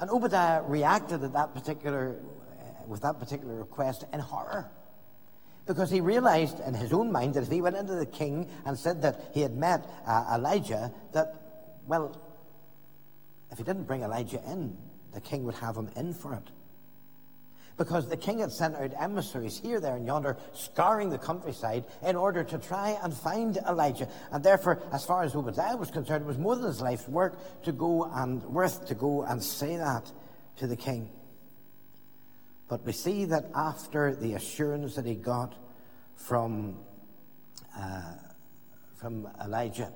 And 0.00 0.10
Obadiah 0.10 0.62
reacted 0.62 1.22
at 1.22 1.34
that 1.34 1.54
particular, 1.54 2.16
with 2.88 3.02
that 3.02 3.18
particular 3.18 3.54
request 3.54 4.04
in 4.12 4.20
horror. 4.20 4.70
Because 5.66 5.90
he 5.90 6.00
realized 6.00 6.58
in 6.60 6.74
his 6.74 6.92
own 6.92 7.12
mind 7.12 7.34
that 7.34 7.44
if 7.44 7.50
he 7.50 7.60
went 7.60 7.76
into 7.76 7.94
the 7.94 8.06
king 8.06 8.48
and 8.64 8.76
said 8.76 9.02
that 9.02 9.30
he 9.32 9.40
had 9.40 9.56
met 9.56 9.88
uh, 10.06 10.34
Elijah, 10.34 10.92
that, 11.12 11.34
well, 11.86 12.20
if 13.50 13.58
he 13.58 13.64
didn't 13.64 13.84
bring 13.84 14.02
Elijah 14.02 14.42
in, 14.50 14.76
the 15.12 15.20
king 15.20 15.44
would 15.44 15.54
have 15.56 15.76
him 15.76 15.88
in 15.94 16.14
for 16.14 16.34
it. 16.34 16.48
Because 17.76 18.08
the 18.08 18.16
king 18.16 18.40
had 18.40 18.52
sent 18.52 18.76
out 18.76 18.92
emissaries 18.98 19.58
here, 19.58 19.80
there, 19.80 19.96
and 19.96 20.06
yonder, 20.06 20.36
scouring 20.52 21.10
the 21.10 21.18
countryside 21.18 21.84
in 22.02 22.16
order 22.16 22.44
to 22.44 22.58
try 22.58 22.98
and 23.02 23.14
find 23.14 23.56
Elijah. 23.68 24.08
And 24.30 24.44
therefore, 24.44 24.82
as 24.92 25.04
far 25.04 25.22
as 25.22 25.34
Obadiah 25.34 25.76
was 25.76 25.90
concerned, 25.90 26.24
it 26.24 26.28
was 26.28 26.38
more 26.38 26.54
than 26.54 26.66
his 26.66 26.80
life's 26.80 27.08
work 27.08 27.62
to 27.64 27.72
go 27.72 28.04
and 28.04 28.42
worth 28.44 28.86
to 28.88 28.94
go 28.94 29.22
and 29.22 29.42
say 29.42 29.76
that 29.76 30.10
to 30.56 30.66
the 30.66 30.76
king. 30.76 31.08
But 32.72 32.86
we 32.86 32.92
see 32.92 33.26
that 33.26 33.50
after 33.54 34.14
the 34.14 34.32
assurance 34.32 34.94
that 34.94 35.04
he 35.04 35.14
got 35.14 35.54
from, 36.14 36.78
uh, 37.78 38.14
from 38.96 39.28
Elijah, 39.44 39.92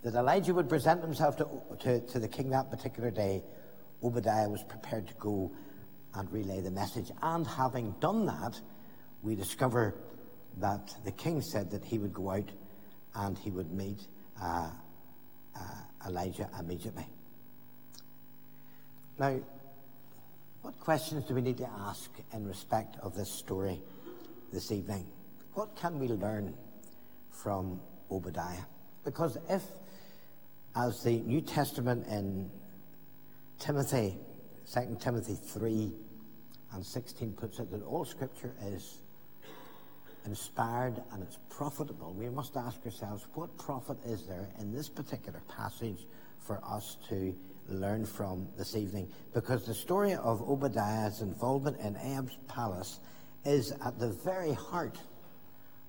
that 0.00 0.14
Elijah 0.14 0.54
would 0.54 0.66
present 0.66 1.02
himself 1.02 1.36
to, 1.36 1.46
to, 1.80 2.00
to 2.00 2.18
the 2.18 2.26
king 2.26 2.48
that 2.48 2.70
particular 2.70 3.10
day, 3.10 3.42
Obadiah 4.02 4.48
was 4.48 4.62
prepared 4.62 5.06
to 5.08 5.14
go 5.18 5.52
and 6.14 6.32
relay 6.32 6.62
the 6.62 6.70
message. 6.70 7.10
And 7.20 7.46
having 7.46 7.94
done 8.00 8.24
that, 8.24 8.58
we 9.22 9.34
discover 9.34 9.94
that 10.56 10.94
the 11.04 11.12
king 11.12 11.42
said 11.42 11.70
that 11.72 11.84
he 11.84 11.98
would 11.98 12.14
go 12.14 12.30
out 12.30 12.48
and 13.16 13.36
he 13.36 13.50
would 13.50 13.70
meet 13.70 14.00
uh, 14.40 14.70
uh, 15.54 15.60
Elijah 16.08 16.48
immediately. 16.58 17.06
Now, 19.18 19.40
what 20.64 20.80
questions 20.80 21.26
do 21.26 21.34
we 21.34 21.42
need 21.42 21.58
to 21.58 21.68
ask 21.80 22.10
in 22.32 22.46
respect 22.46 22.96
of 23.02 23.14
this 23.14 23.28
story 23.28 23.82
this 24.50 24.72
evening? 24.72 25.06
What 25.52 25.76
can 25.76 25.98
we 25.98 26.08
learn 26.08 26.54
from 27.30 27.82
Obadiah? 28.10 28.64
Because 29.04 29.36
if 29.50 29.62
as 30.74 31.02
the 31.02 31.18
New 31.20 31.42
Testament 31.42 32.06
in 32.06 32.50
Timothy, 33.58 34.16
2 34.72 34.96
Timothy 34.98 35.34
3 35.34 35.92
and 36.72 36.84
16 36.84 37.32
puts 37.34 37.58
it, 37.58 37.70
that 37.70 37.82
all 37.82 38.06
scripture 38.06 38.54
is 38.64 39.02
inspired 40.24 40.94
and 41.12 41.22
it's 41.22 41.38
profitable. 41.50 42.14
We 42.14 42.30
must 42.30 42.56
ask 42.56 42.82
ourselves, 42.86 43.26
what 43.34 43.54
profit 43.58 43.98
is 44.06 44.26
there 44.26 44.48
in 44.58 44.72
this 44.72 44.88
particular 44.88 45.42
passage 45.46 46.06
for 46.38 46.58
us 46.66 46.96
to 47.10 47.34
learn 47.68 48.04
from 48.04 48.48
this 48.56 48.76
evening? 48.76 49.08
Because 49.32 49.64
the 49.64 49.74
story 49.74 50.14
of 50.14 50.40
Obadiah's 50.42 51.20
involvement 51.20 51.78
in 51.80 51.96
Ahab's 51.96 52.38
palace 52.48 53.00
is 53.44 53.72
at 53.84 53.98
the 53.98 54.08
very 54.08 54.52
heart 54.52 54.98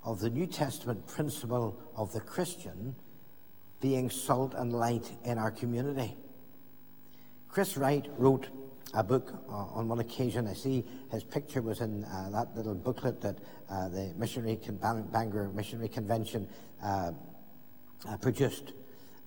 of 0.04 0.20
the 0.20 0.30
New 0.30 0.46
Testament 0.46 1.06
principle 1.08 1.80
of 1.96 2.12
the 2.14 2.22
Christian 2.22 2.96
being 3.82 4.10
salt 4.10 4.54
and 4.56 4.74
light 4.74 5.12
in 5.24 5.38
our 5.38 5.52
community. 5.52 6.16
Chris 7.50 7.78
Wright 7.78 8.08
wrote 8.18 8.48
a 8.94 9.04
book 9.04 9.34
uh, 9.50 9.52
on 9.52 9.88
one 9.88 10.00
occasion. 10.00 10.48
I 10.48 10.54
see 10.54 10.86
his 11.12 11.24
picture 11.24 11.62
was 11.62 11.82
in 11.82 12.04
uh, 12.06 12.30
that 12.32 12.56
little 12.56 12.76
booklet 12.76 13.22
that 13.22 13.38
uh, 13.70 13.90
the 13.90 14.14
missionary 14.18 14.58
Con- 14.58 15.08
Bangor 15.12 15.50
Missionary 15.50 15.90
Convention 15.90 16.48
uh, 16.84 17.12
uh, 18.08 18.18
produced. 18.18 18.74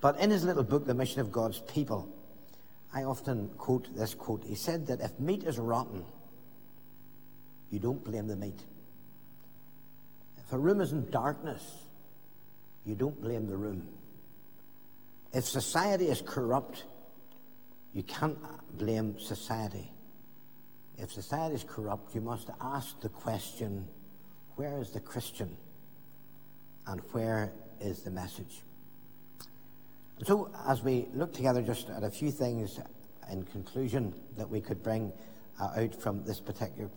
But 0.00 0.18
in 0.20 0.30
his 0.30 0.44
little 0.44 0.62
book, 0.62 0.86
The 0.86 0.94
Mission 0.94 1.20
of 1.20 1.32
God's 1.32 1.60
People, 1.60 2.08
I 2.92 3.04
often 3.04 3.48
quote 3.58 3.94
this 3.94 4.14
quote. 4.14 4.44
He 4.44 4.54
said 4.54 4.86
that 4.86 5.00
if 5.00 5.18
meat 5.20 5.44
is 5.44 5.58
rotten, 5.58 6.04
you 7.70 7.78
don't 7.78 8.02
blame 8.02 8.26
the 8.26 8.36
meat. 8.36 8.60
If 10.38 10.52
a 10.52 10.58
room 10.58 10.80
is 10.80 10.92
in 10.92 11.10
darkness, 11.10 11.62
you 12.86 12.94
don't 12.94 13.20
blame 13.20 13.46
the 13.46 13.56
room. 13.56 13.86
If 15.34 15.44
society 15.44 16.06
is 16.08 16.22
corrupt, 16.22 16.84
you 17.92 18.02
can't 18.02 18.38
blame 18.78 19.18
society. 19.18 19.92
If 20.96 21.12
society 21.12 21.54
is 21.54 21.64
corrupt, 21.64 22.14
you 22.14 22.22
must 22.22 22.48
ask 22.60 22.98
the 23.00 23.10
question 23.10 23.86
where 24.56 24.80
is 24.80 24.90
the 24.90 25.00
Christian 25.00 25.56
and 26.86 27.00
where 27.12 27.52
is 27.80 28.02
the 28.02 28.10
message? 28.10 28.62
So, 30.24 30.50
as 30.66 30.82
we 30.82 31.06
look 31.14 31.32
together 31.32 31.62
just 31.62 31.88
at 31.90 32.02
a 32.02 32.10
few 32.10 32.32
things 32.32 32.80
in 33.30 33.44
conclusion 33.44 34.12
that 34.36 34.48
we 34.50 34.60
could 34.60 34.82
bring 34.82 35.12
uh, 35.60 35.70
out 35.76 35.94
from 35.94 36.24
this 36.24 36.40
particular 36.40 36.90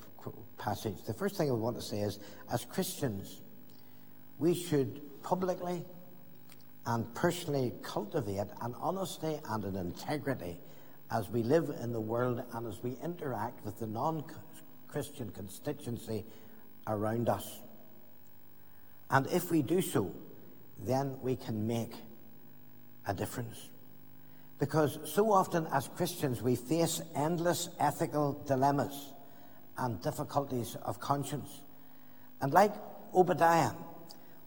passage, 0.57 0.95
the 1.05 1.13
first 1.13 1.35
thing 1.35 1.49
I 1.49 1.53
want 1.53 1.75
to 1.75 1.83
say 1.83 1.99
is 1.99 2.17
as 2.51 2.65
Christians, 2.65 3.41
we 4.39 4.55
should 4.55 5.01
publicly 5.21 5.85
and 6.87 7.13
personally 7.13 7.73
cultivate 7.83 8.47
an 8.61 8.73
honesty 8.79 9.39
and 9.49 9.65
an 9.65 9.75
integrity 9.75 10.59
as 11.11 11.29
we 11.29 11.43
live 11.43 11.71
in 11.79 11.93
the 11.93 12.01
world 12.01 12.41
and 12.53 12.67
as 12.67 12.81
we 12.81 12.97
interact 13.03 13.63
with 13.63 13.77
the 13.77 13.85
non 13.85 14.23
Christian 14.87 15.29
constituency 15.29 16.25
around 16.87 17.29
us. 17.29 17.59
And 19.11 19.27
if 19.27 19.51
we 19.51 19.61
do 19.61 19.79
so, 19.79 20.11
then 20.79 21.17
we 21.21 21.35
can 21.35 21.67
make 21.67 21.93
a 23.07 23.13
difference. 23.13 23.69
Because 24.59 24.99
so 25.05 25.31
often 25.31 25.67
as 25.73 25.87
Christians, 25.87 26.41
we 26.41 26.55
face 26.55 27.01
endless 27.15 27.69
ethical 27.79 28.43
dilemmas 28.45 29.13
and 29.77 30.01
difficulties 30.01 30.77
of 30.83 30.99
conscience. 30.99 31.61
And 32.41 32.53
like 32.53 32.73
Obadiah, 33.15 33.71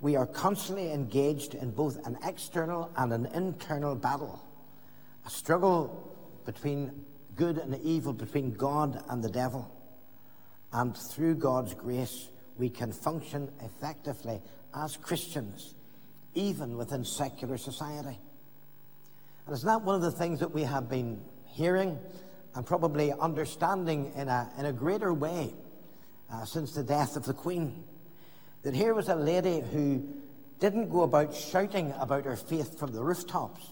we 0.01 0.17
are 0.17 0.27
constantly 0.27 0.93
engaged 0.93 1.55
in 1.55 1.71
both 1.71 2.07
an 2.07 2.17
external 2.25 2.91
and 2.97 3.13
an 3.13 3.27
internal 3.27 3.95
battle, 3.95 4.45
a 5.27 5.31
struggle 5.31 6.15
between 6.45 7.05
good 7.37 7.59
and 7.59 7.81
evil, 7.83 8.13
between 8.13 8.53
God 8.53 9.03
and 9.09 9.23
the 9.25 9.31
devil. 9.31 9.71
And 10.73 10.97
through 10.97 11.37
God's 11.37 11.75
grace, 11.75 12.29
we 12.57 12.69
can 12.69 12.93
function 12.93 13.51
effectively 13.63 14.41
as 14.75 14.97
Christians, 14.97 15.75
even 16.35 16.77
within 16.77 17.05
secular 17.05 17.57
society. 17.59 18.19
And 19.47 19.55
it's 19.55 19.65
not 19.65 19.83
one 19.83 19.97
of 19.97 20.03
the 20.03 20.11
things 20.11 20.41
that 20.41 20.53
we 20.53 20.63
have 20.63 20.89
been 20.89 21.21
hearing 21.47 21.99
and 22.55 22.65
probably 22.65 23.13
understanding 23.13 24.13
in 24.17 24.29
a, 24.29 24.51
in 24.59 24.67
a 24.67 24.73
greater 24.73 25.13
way 25.13 25.53
uh, 26.33 26.45
since 26.45 26.73
the 26.73 26.83
death 26.83 27.17
of 27.17 27.25
the 27.25 27.35
Queen. 27.35 27.85
That 28.63 28.75
here 28.75 28.95
was 28.95 29.09
a 29.09 29.15
lady 29.15 29.61
who 29.61 30.07
didn't 30.61 30.89
go 30.89 31.03
about 31.03 31.35
shouting 31.35 31.93
about 31.99 32.25
her 32.25 32.37
faith 32.37 32.79
from 32.79 32.93
the 32.93 33.03
rooftops. 33.03 33.69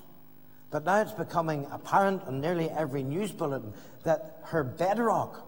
But 0.71 0.85
now 0.85 1.00
it's 1.00 1.12
becoming 1.12 1.67
apparent 1.71 2.23
on 2.25 2.41
nearly 2.41 2.71
every 2.71 3.02
news 3.02 3.33
bulletin 3.33 3.73
that 4.05 4.41
her 4.45 4.64
bedrock, 4.64 5.47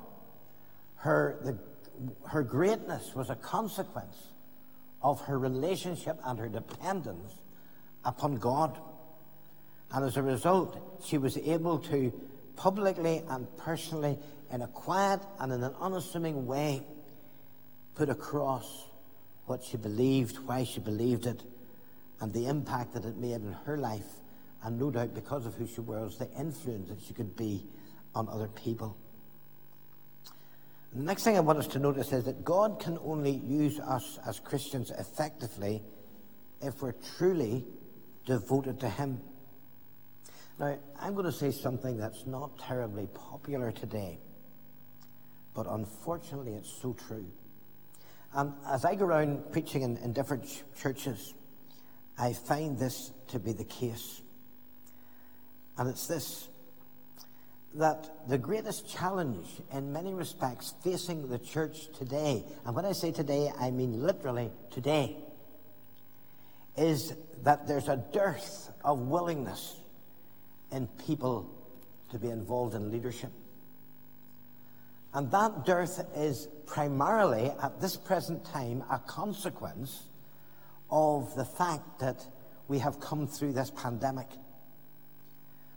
her, 0.97 1.39
the, 1.43 1.59
her 2.29 2.43
greatness, 2.43 3.15
was 3.15 3.31
a 3.31 3.35
consequence 3.35 4.17
of 5.03 5.21
her 5.23 5.39
relationship 5.39 6.19
and 6.25 6.39
her 6.39 6.49
dependence 6.49 7.33
upon 8.05 8.37
God. 8.37 8.79
And 9.93 10.05
as 10.05 10.17
a 10.17 10.23
result, 10.23 11.03
she 11.05 11.19
was 11.19 11.37
able 11.37 11.79
to 11.81 12.13
publicly 12.57 13.23
and 13.29 13.47
personally, 13.57 14.19
in 14.51 14.63
a 14.63 14.67
quiet 14.69 15.21
and 15.41 15.53
in 15.53 15.63
an 15.63 15.75
unassuming 15.81 16.47
way, 16.47 16.83
put 17.95 18.09
across 18.09 18.89
what 19.47 19.63
she 19.63 19.77
believed, 19.77 20.39
why 20.47 20.65
she 20.65 20.81
believed 20.81 21.27
it, 21.27 21.43
and 22.21 22.33
the 22.33 22.47
impact 22.47 22.95
that 22.95 23.05
it 23.05 23.17
made 23.17 23.35
in 23.35 23.57
her 23.67 23.77
life, 23.77 24.07
and 24.63 24.79
no 24.79 24.91
doubt 24.91 25.15
because 25.15 25.47
of 25.47 25.55
who 25.55 25.67
she 25.67 25.81
was, 25.81 26.19
the 26.19 26.31
influence 26.33 26.89
that 26.89 27.01
she 27.07 27.13
could 27.13 27.37
be 27.37 27.67
on 28.15 28.29
other 28.29 28.49
people. 28.49 28.97
The 30.95 31.03
next 31.03 31.25
thing 31.25 31.37
I 31.37 31.41
want 31.41 31.59
us 31.59 31.67
to 31.69 31.81
notice 31.81 32.13
is 32.13 32.25
that 32.25 32.45
God 32.45 32.79
can 32.79 32.99
only 33.05 33.33
use 33.33 33.81
us 33.81 34.19
as 34.27 34.39
Christians 34.39 34.93
effectively 34.93 35.83
if 36.63 36.81
we're 36.81 36.95
truly 37.17 37.65
devoted 38.25 38.79
to 38.81 38.89
Him. 38.89 39.21
Now, 40.59 40.79
I'm 41.01 41.15
going 41.15 41.27
to 41.27 41.33
say 41.33 41.51
something 41.51 41.97
that's 41.97 42.27
not 42.27 42.59
terribly 42.59 43.09
popular 43.13 43.73
today, 43.73 44.19
but 45.53 45.67
unfortunately 45.69 46.53
it's 46.53 46.73
so 46.81 46.93
true. 47.09 47.27
And 48.33 48.53
as 48.69 48.85
I 48.85 48.95
go 48.95 49.07
around 49.07 49.51
preaching 49.53 49.83
in, 49.83 49.97
in 49.99 50.13
different 50.13 50.47
ch- 50.47 50.63
churches, 50.81 51.35
I 52.17 52.33
find 52.33 52.79
this 52.79 53.11
to 53.29 53.41
be 53.41 53.53
the 53.53 53.65
case. 53.65 54.23
And 55.77 55.89
it's 55.89 56.07
this 56.07 56.49
that 57.75 58.29
the 58.29 58.39
greatest 58.39 58.89
challenge 58.89 59.49
in 59.73 59.93
many 59.93 60.15
respects 60.15 60.75
facing 60.85 61.29
the 61.29 61.39
church 61.39 61.89
today, 61.99 62.45
and 62.65 62.77
when 62.77 62.85
I 62.85 62.93
say 62.93 63.11
today, 63.11 63.51
I 63.59 63.73
mean 63.73 64.01
literally 64.01 64.53
today, 64.71 65.17
is 66.77 67.15
that 67.43 67.67
there's 67.67 67.89
a 67.89 67.97
dearth 67.97 68.71
of 68.85 69.01
willingness 69.01 69.75
in 70.75 70.89
people 71.07 71.49
to 72.11 72.19
be 72.19 72.29
involved 72.29 72.75
in 72.75 72.91
leadership. 72.91 73.31
And 75.15 75.31
that 75.31 75.65
dearth 75.65 76.05
is 76.17 76.49
primarily, 76.67 77.53
at 77.63 77.81
this 77.81 77.97
present 77.97 78.45
time, 78.45 78.83
a 78.91 78.99
consequence 78.99 80.03
of 80.91 81.35
the 81.37 81.45
fact 81.45 82.01
that 82.01 82.27
we 82.67 82.81
have 82.81 82.99
come 82.99 83.27
through 83.27 83.53
this 83.53 83.71
pandemic. 83.71 84.27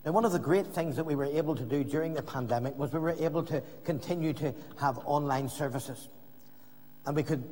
Now, 0.03 0.11
one 0.13 0.25
of 0.25 0.31
the 0.31 0.39
great 0.39 0.67
things 0.67 0.95
that 0.95 1.03
we 1.03 1.15
were 1.15 1.25
able 1.25 1.55
to 1.55 1.63
do 1.63 1.83
during 1.83 2.13
the 2.13 2.23
pandemic 2.23 2.77
was 2.77 2.91
we 2.93 2.99
were 2.99 3.15
able 3.19 3.43
to 3.43 3.61
continue 3.83 4.33
to 4.33 4.53
have 4.79 4.97
online 5.05 5.49
services. 5.49 6.07
And 7.05 7.15
we 7.15 7.23
could 7.23 7.43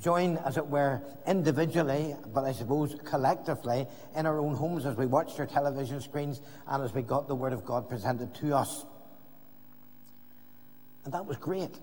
join, 0.00 0.36
as 0.38 0.56
it 0.56 0.66
were, 0.66 1.02
individually, 1.26 2.14
but 2.32 2.44
I 2.44 2.52
suppose 2.52 2.96
collectively, 3.04 3.86
in 4.16 4.26
our 4.26 4.38
own 4.38 4.54
homes 4.54 4.86
as 4.86 4.96
we 4.96 5.06
watched 5.06 5.38
our 5.40 5.46
television 5.46 6.00
screens 6.00 6.40
and 6.66 6.82
as 6.82 6.92
we 6.92 7.02
got 7.02 7.28
the 7.28 7.34
Word 7.34 7.52
of 7.52 7.64
God 7.64 7.88
presented 7.88 8.34
to 8.36 8.54
us. 8.56 8.84
And 11.04 11.14
that 11.14 11.26
was 11.26 11.36
great. 11.36 11.74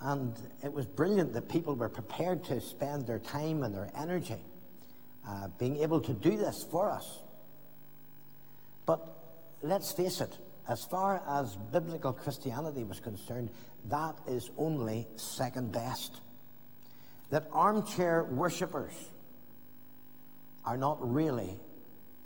And 0.00 0.34
it 0.62 0.72
was 0.72 0.86
brilliant 0.86 1.32
that 1.34 1.48
people 1.48 1.74
were 1.74 1.88
prepared 1.88 2.44
to 2.44 2.60
spend 2.60 3.06
their 3.06 3.18
time 3.18 3.62
and 3.62 3.74
their 3.74 3.90
energy 3.96 4.36
uh, 5.26 5.48
being 5.58 5.78
able 5.78 6.00
to 6.00 6.12
do 6.12 6.36
this 6.36 6.66
for 6.70 6.90
us. 6.90 7.20
But 8.86 9.00
let's 9.62 9.92
face 9.92 10.20
it, 10.20 10.36
as 10.68 10.84
far 10.84 11.22
as 11.28 11.56
biblical 11.72 12.12
Christianity 12.12 12.84
was 12.84 13.00
concerned, 13.00 13.50
that 13.86 14.16
is 14.26 14.50
only 14.56 15.06
second 15.16 15.72
best. 15.72 16.20
That 17.30 17.48
armchair 17.52 18.24
worshippers 18.24 18.92
are 20.64 20.76
not 20.76 20.98
really 21.00 21.58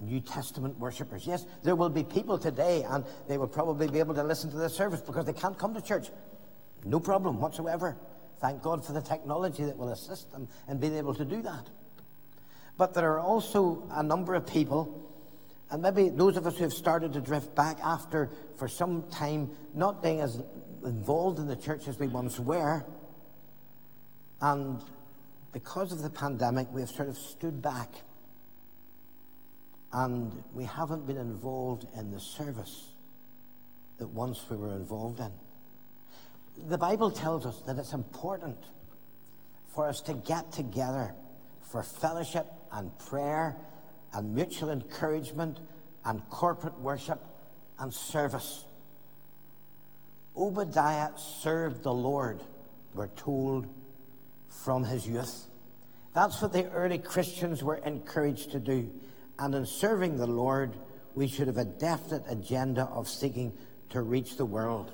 New 0.01 0.21
Testament 0.21 0.79
worshippers. 0.79 1.27
Yes, 1.27 1.45
there 1.63 1.75
will 1.75 1.89
be 1.89 2.05
people 2.05 2.39
today, 2.39 2.85
and 2.89 3.05
they 3.27 3.37
will 3.37 3.49
probably 3.49 3.89
be 3.89 3.99
able 3.99 4.15
to 4.15 4.23
listen 4.23 4.51
to 4.51 4.57
the 4.57 4.71
service 4.71 5.01
because 5.01 5.27
they 5.27 5.33
can't 5.33 5.59
come 5.59 5.75
to 5.75 5.81
church. 5.81 6.11
No 6.85 7.01
problem 7.01 7.41
whatsoever. 7.41 7.97
Thank 8.41 8.63
God 8.63 8.85
for 8.85 8.93
the 8.93 9.01
technology 9.01 9.65
that 9.65 9.77
will 9.77 9.89
assist 9.89 10.31
them 10.31 10.49
in 10.69 10.79
being 10.79 10.97
able 10.97 11.15
to 11.15 11.25
do 11.25 11.43
that. 11.43 11.69
But 12.77 12.95
there 12.95 13.13
are 13.15 13.21
also 13.21 13.89
a 13.91 14.03
number 14.05 14.35
of 14.35 14.47
people, 14.47 15.11
and 15.71 15.83
maybe 15.83 16.09
those 16.09 16.37
of 16.37 16.47
us 16.47 16.57
who 16.57 16.63
have 16.63 16.73
started 16.73 17.13
to 17.15 17.21
drift 17.21 17.57
back 17.57 17.79
after, 17.83 18.31
for 18.57 18.69
some 18.69 19.03
time, 19.11 19.51
not 19.75 20.01
being 20.01 20.21
as 20.21 20.41
involved 20.85 21.41
in 21.41 21.49
the 21.49 21.57
church 21.57 21.89
as 21.89 21.99
we 21.99 22.07
once 22.07 22.39
were. 22.39 22.85
And 24.41 24.83
because 25.53 25.93
of 25.93 26.03
the 26.03 26.11
pandemic, 26.11 26.69
we 26.73 26.81
have 26.81 26.91
sort 26.91 27.09
of 27.09 27.19
stood 27.19 27.61
back 27.61 27.91
and 29.93 30.45
we 30.55 30.65
haven't 30.65 31.07
been 31.07 31.17
involved 31.17 31.87
in 31.97 32.11
the 32.11 32.21
service 32.21 32.89
that 33.99 34.09
once 34.09 34.45
we 34.51 34.57
were 34.57 34.75
involved 34.75 35.21
in. 35.21 35.31
The 36.69 36.79
Bible 36.79 37.11
tells 37.11 37.47
us 37.47 37.63
that 37.67 37.79
it's 37.79 37.93
important 37.93 38.59
for 39.75 39.89
us 39.89 40.01
to 40.03 40.15
get 40.15 40.53
together 40.53 41.15
for 41.61 41.83
fellowship 41.83 42.47
and 42.73 42.97
prayer 42.99 43.57
and 44.13 44.35
mutual 44.35 44.71
encouragement 44.71 45.59
and 46.05 46.27
corporate 46.31 46.79
worship 46.81 47.21
and 47.79 47.93
service. 47.93 48.65
Obadiah 50.37 51.11
served 51.17 51.83
the 51.83 51.93
Lord, 51.93 52.41
we're 52.95 53.09
told, 53.09 53.67
from 54.49 54.85
his 54.85 55.07
youth. 55.07 55.47
That's 56.15 56.41
what 56.43 56.53
the 56.53 56.69
early 56.71 56.99
Christians 56.99 57.63
were 57.63 57.77
encouraged 57.77 58.53
to 58.53 58.59
do. 58.59 58.91
And 59.39 59.55
in 59.55 59.67
serving 59.67 60.17
the 60.17 60.27
Lord, 60.27 60.77
we 61.15 61.29
should 61.29 61.47
have 61.47 61.59
a 61.59 61.65
definite 61.65 62.25
agenda 62.29 62.85
of 62.85 63.09
seeking 63.09 63.53
to 63.91 64.03
reach 64.03 64.37
the 64.37 64.45
world. 64.45 64.93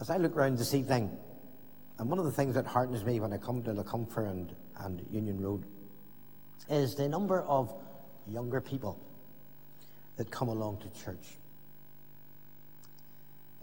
As 0.00 0.10
I 0.10 0.18
look 0.18 0.36
around 0.36 0.58
this 0.58 0.74
evening, 0.74 1.10
and 1.98 2.10
one 2.10 2.18
of 2.18 2.26
the 2.26 2.32
things 2.32 2.54
that 2.54 2.66
heartens 2.66 3.04
me 3.04 3.20
when 3.20 3.32
I 3.32 3.38
come 3.38 3.62
to 3.62 3.84
Comfort 3.84 4.26
and, 4.26 4.54
and 4.80 5.06
Union 5.10 5.40
Road 5.40 5.64
is 6.68 6.94
the 6.94 7.08
number 7.08 7.40
of 7.42 7.72
younger 8.28 8.60
people 8.60 9.00
that 10.16 10.30
come 10.30 10.48
along 10.48 10.78
to 10.78 11.04
church. 11.04 11.36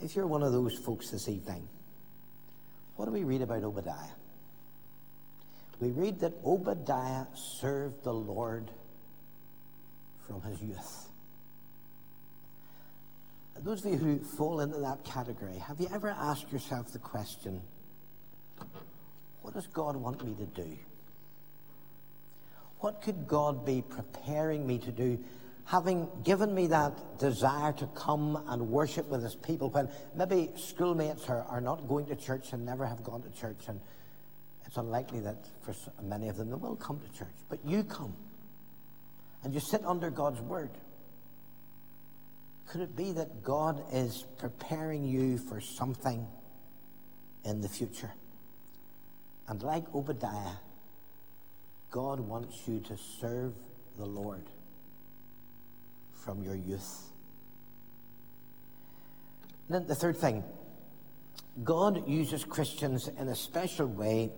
If 0.01 0.15
you're 0.15 0.27
one 0.27 0.41
of 0.41 0.51
those 0.51 0.77
folks 0.77 1.11
this 1.11 1.29
evening, 1.29 1.67
what 2.95 3.05
do 3.05 3.11
we 3.11 3.23
read 3.23 3.41
about 3.41 3.63
Obadiah? 3.63 4.11
we 5.79 5.89
read 5.89 6.19
that 6.21 6.33
Obadiah 6.45 7.25
served 7.35 8.03
the 8.03 8.13
Lord 8.13 8.71
from 10.25 10.41
his 10.43 10.61
youth. 10.61 11.09
Those 13.59 13.85
of 13.85 13.91
you 13.91 13.97
who 13.97 14.19
fall 14.19 14.61
into 14.61 14.77
that 14.79 15.03
category, 15.03 15.57
have 15.57 15.79
you 15.79 15.89
ever 15.93 16.09
asked 16.09 16.51
yourself 16.51 16.91
the 16.91 16.99
question, 16.99 17.61
what 19.41 19.53
does 19.53 19.67
God 19.67 19.95
want 19.95 20.23
me 20.25 20.35
to 20.35 20.45
do? 20.45 20.77
What 22.79 23.01
could 23.01 23.27
God 23.27 23.65
be 23.65 23.81
preparing 23.81 24.65
me 24.65 24.77
to 24.79 24.91
do, 24.91 25.19
having 25.65 26.09
given 26.23 26.53
me 26.53 26.67
that 26.67 27.19
desire 27.19 27.71
to 27.73 27.87
come 27.95 28.43
and 28.47 28.69
worship 28.69 29.07
with 29.07 29.23
his 29.23 29.35
people 29.35 29.69
when 29.69 29.89
maybe 30.15 30.49
schoolmates 30.55 31.29
are, 31.29 31.43
are 31.43 31.61
not 31.61 31.87
going 31.87 32.05
to 32.07 32.15
church 32.15 32.51
and 32.51 32.65
never 32.65 32.85
have 32.85 33.03
gone 33.03 33.21
to 33.21 33.29
church 33.29 33.61
and 33.67 33.79
it's 34.65 34.77
unlikely 34.77 35.19
that 35.19 35.37
for 35.61 35.75
many 36.01 36.29
of 36.29 36.37
them 36.37 36.49
they 36.49 36.55
will 36.55 36.75
come 36.75 36.99
to 36.99 37.17
church. 37.17 37.35
But 37.47 37.59
you 37.63 37.83
come 37.83 38.15
and 39.43 39.53
you 39.53 39.59
sit 39.59 39.85
under 39.85 40.09
God's 40.09 40.41
word. 40.41 40.71
Could 42.67 42.81
it 42.81 42.95
be 42.95 43.11
that 43.11 43.43
God 43.43 43.83
is 43.91 44.25
preparing 44.39 45.03
you 45.03 45.37
for 45.37 45.61
something 45.61 46.25
in 47.45 47.61
the 47.61 47.69
future? 47.69 48.11
And 49.47 49.61
like 49.61 49.83
Obadiah, 49.93 50.55
God 51.91 52.19
wants 52.19 52.67
you 52.67 52.79
to 52.79 52.97
serve 53.21 53.53
the 53.97 54.05
Lord 54.05 54.43
from 56.23 56.41
your 56.41 56.55
youth. 56.55 57.11
And 59.67 59.75
then 59.75 59.87
the 59.87 59.95
third 59.95 60.17
thing 60.17 60.43
God 61.63 62.07
uses 62.07 62.43
Christians 62.43 63.09
in 63.19 63.27
a 63.27 63.35
special 63.35 63.85
way 63.85 64.31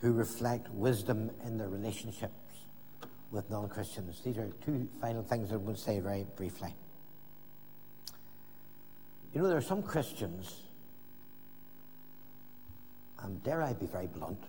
who 0.00 0.12
reflect 0.12 0.70
wisdom 0.70 1.30
in 1.44 1.58
their 1.58 1.68
relationships 1.68 2.32
with 3.30 3.50
non 3.50 3.68
Christians. 3.68 4.20
These 4.24 4.38
are 4.38 4.48
two 4.64 4.88
final 5.00 5.22
things 5.22 5.52
I 5.52 5.56
would 5.56 5.78
say 5.78 6.00
very 6.00 6.26
briefly. 6.36 6.74
You 9.34 9.42
know, 9.42 9.48
there 9.48 9.58
are 9.58 9.62
some 9.62 9.82
Christians, 9.82 10.62
and 13.22 13.42
dare 13.44 13.62
I 13.62 13.74
be 13.74 13.86
very 13.86 14.08
blunt, 14.08 14.42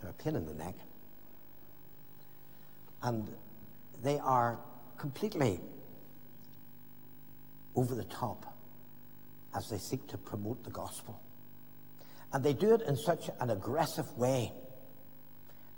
they're 0.00 0.10
a 0.10 0.14
pain 0.14 0.34
in 0.34 0.46
the 0.46 0.54
neck. 0.54 0.74
And 3.02 3.28
they 4.02 4.18
are 4.18 4.58
completely 5.02 5.58
over 7.74 7.92
the 7.96 8.04
top 8.04 8.54
as 9.52 9.68
they 9.68 9.76
seek 9.76 10.06
to 10.06 10.16
promote 10.16 10.62
the 10.62 10.70
gospel. 10.70 11.20
And 12.32 12.44
they 12.44 12.52
do 12.52 12.72
it 12.72 12.82
in 12.82 12.96
such 12.96 13.28
an 13.40 13.50
aggressive 13.50 14.06
way 14.16 14.52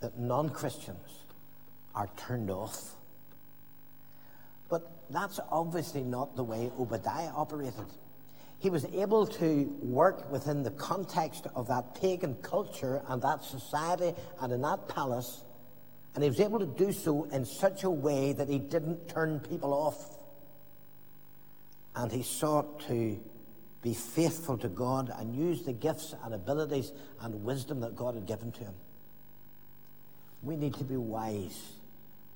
that 0.00 0.18
non 0.18 0.50
Christians 0.50 1.24
are 1.94 2.10
turned 2.18 2.50
off. 2.50 2.96
But 4.68 4.92
that's 5.08 5.40
obviously 5.50 6.02
not 6.02 6.36
the 6.36 6.44
way 6.44 6.70
Obadiah 6.78 7.32
operated. 7.34 7.86
He 8.58 8.68
was 8.68 8.84
able 8.92 9.26
to 9.26 9.74
work 9.80 10.30
within 10.30 10.62
the 10.62 10.72
context 10.72 11.46
of 11.54 11.68
that 11.68 11.98
pagan 11.98 12.34
culture 12.42 13.00
and 13.08 13.22
that 13.22 13.42
society 13.42 14.12
and 14.42 14.52
in 14.52 14.60
that 14.60 14.86
palace, 14.86 15.44
and 16.14 16.22
he 16.22 16.30
was 16.30 16.40
able 16.40 16.60
to 16.60 16.66
do 16.66 16.92
so 16.92 17.24
in 17.24 17.44
such 17.44 17.82
a 17.82 17.90
way 17.90 18.32
that 18.32 18.48
he 18.48 18.58
didn't 18.58 19.08
turn 19.08 19.40
people 19.40 19.72
off. 19.72 20.18
And 21.96 22.10
he 22.10 22.22
sought 22.22 22.80
to 22.88 23.20
be 23.82 23.94
faithful 23.94 24.56
to 24.58 24.68
God 24.68 25.12
and 25.16 25.34
use 25.34 25.62
the 25.62 25.72
gifts 25.72 26.14
and 26.24 26.34
abilities 26.34 26.92
and 27.20 27.44
wisdom 27.44 27.80
that 27.80 27.96
God 27.96 28.14
had 28.14 28.26
given 28.26 28.52
to 28.52 28.60
him. 28.60 28.74
We 30.42 30.56
need 30.56 30.74
to 30.74 30.84
be 30.84 30.96
wise 30.96 31.72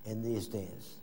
in 0.04 0.22
these 0.22 0.48
days 0.48 0.96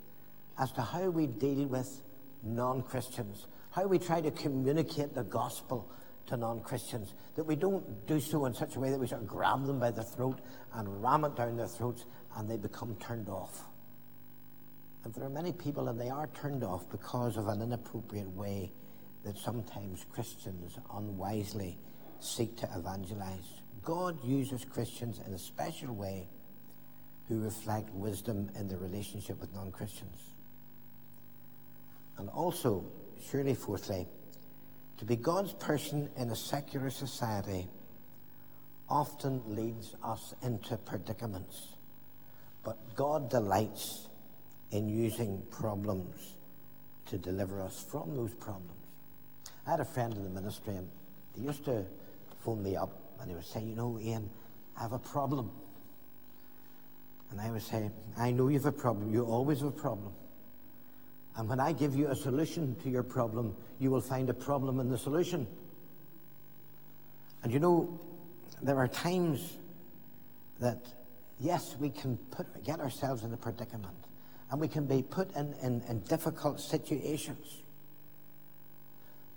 as 0.60 0.72
to 0.74 0.82
how 0.82 1.10
we 1.10 1.28
deal 1.28 1.66
with 1.68 2.02
non 2.44 2.82
Christians, 2.82 3.48
how 3.72 3.88
we 3.88 4.00
try 4.00 4.22
to 4.22 4.32
communicate 4.32 5.14
the 5.14 5.24
gospel 5.24 5.90
to 6.28 6.38
non 6.38 6.62
Christians, 6.62 7.14
that 7.36 7.44
we 7.44 7.56
don't 7.56 8.08
do 8.08 8.20
so 8.20 8.46
in 8.46 8.54
such 8.54 8.76
a 8.76 8.80
way 8.80 8.90
that 8.90 9.00
we 9.00 9.08
sort 9.08 9.22
of 9.22 9.28
grab 9.28 9.66
them 9.66 9.80
by 9.80 9.92
the 9.92 10.04
throat 10.04 10.40
and 10.74 11.04
ram 11.04 11.26
it 11.26 11.36
down 11.36 11.58
their 11.58 11.68
throats 11.68 12.06
and 12.36 12.50
they 12.50 12.58
become 12.58 12.96
turned 12.96 13.30
off. 13.30 13.66
And 15.04 15.14
there 15.14 15.24
are 15.24 15.30
many 15.30 15.54
people, 15.54 15.88
and 15.88 16.00
they 16.00 16.10
are 16.10 16.28
turned 16.40 16.64
off 16.64 16.90
because 16.90 17.38
of 17.38 17.48
an 17.48 17.62
inappropriate 17.62 18.30
way 18.30 18.72
that 19.24 19.38
sometimes 19.38 20.06
Christians 20.12 20.78
unwisely 20.94 21.78
seek 22.20 22.58
to 22.58 22.70
evangelize. 22.76 23.62
God 23.84 24.18
uses 24.24 24.66
Christians 24.66 25.20
in 25.26 25.34
a 25.34 25.40
special 25.40 25.94
way 25.94 26.28
who 27.28 27.44
reflect 27.44 27.90
wisdom 27.94 28.50
in 28.58 28.68
their 28.68 28.78
relationship 28.78 29.40
with 29.40 29.54
non 29.54 29.72
Christians. 29.72 30.18
And 32.18 32.30
also, 32.30 32.86
surely, 33.30 33.54
fourthly, 33.54 34.08
to 34.98 35.06
be 35.06 35.16
God's 35.16 35.54
person 35.54 36.10
in 36.18 36.30
a 36.30 36.36
secular 36.36 36.90
society 36.90 37.68
often 38.90 39.42
leads 39.48 39.96
us 40.04 40.34
into 40.42 40.78
predicaments. 40.78 41.75
But 42.66 42.96
God 42.96 43.30
delights 43.30 44.10
in 44.72 44.90
using 44.90 45.42
problems 45.52 46.36
to 47.06 47.18
deliver 47.18 47.62
us 47.62 47.86
from 47.90 48.16
those 48.16 48.34
problems. 48.34 48.72
I 49.66 49.72
had 49.72 49.80
a 49.80 49.86
friend 49.86 50.14
in 50.14 50.24
the 50.24 50.30
ministry, 50.30 50.76
and 50.76 50.90
he 51.36 51.44
used 51.44 51.64
to 51.66 51.86
phone 52.44 52.62
me 52.62 52.76
up 52.76 52.92
and 53.20 53.30
he 53.30 53.36
would 53.36 53.46
say, 53.46 53.62
You 53.62 53.76
know, 53.76 54.00
Ian, 54.00 54.30
I 54.78 54.82
have 54.82 54.94
a 54.94 55.00
problem. 55.00 55.52
And 57.32 57.42
I 57.42 57.50
would 57.50 57.64
say, 57.64 57.90
I 58.18 58.32
know 58.32 58.48
you 58.50 58.60
have 58.60 58.66
a 58.66 58.72
problem. 58.72 59.12
You 59.12 59.26
always 59.26 59.60
have 59.60 59.70
a 59.70 59.72
problem. 59.72 60.14
And 61.36 61.50
when 61.50 61.60
I 61.60 61.74
give 61.74 61.96
you 61.96 62.08
a 62.08 62.16
solution 62.16 62.76
to 62.84 62.90
your 62.90 63.04
problem, 63.04 63.56
you 63.80 63.92
will 63.92 64.02
find 64.02 64.30
a 64.30 64.34
problem 64.34 64.80
in 64.80 64.90
the 64.90 64.98
solution. 64.98 65.48
And 67.44 67.52
you 67.52 67.60
know, 67.60 68.00
there 68.62 68.78
are 68.78 68.88
times 68.88 69.54
that, 70.60 70.86
yes, 71.40 71.76
we 71.80 71.90
can 71.90 72.18
put, 72.32 72.64
get 72.64 72.80
ourselves 72.80 73.24
in 73.24 73.34
a 73.34 73.38
predicament 73.38 73.98
and 74.52 74.62
we 74.62 74.68
can 74.68 74.86
be 74.86 75.02
put 75.02 75.36
in, 75.36 75.54
in, 75.62 75.82
in 75.90 76.00
difficult 76.02 76.60
situations. 76.60 77.64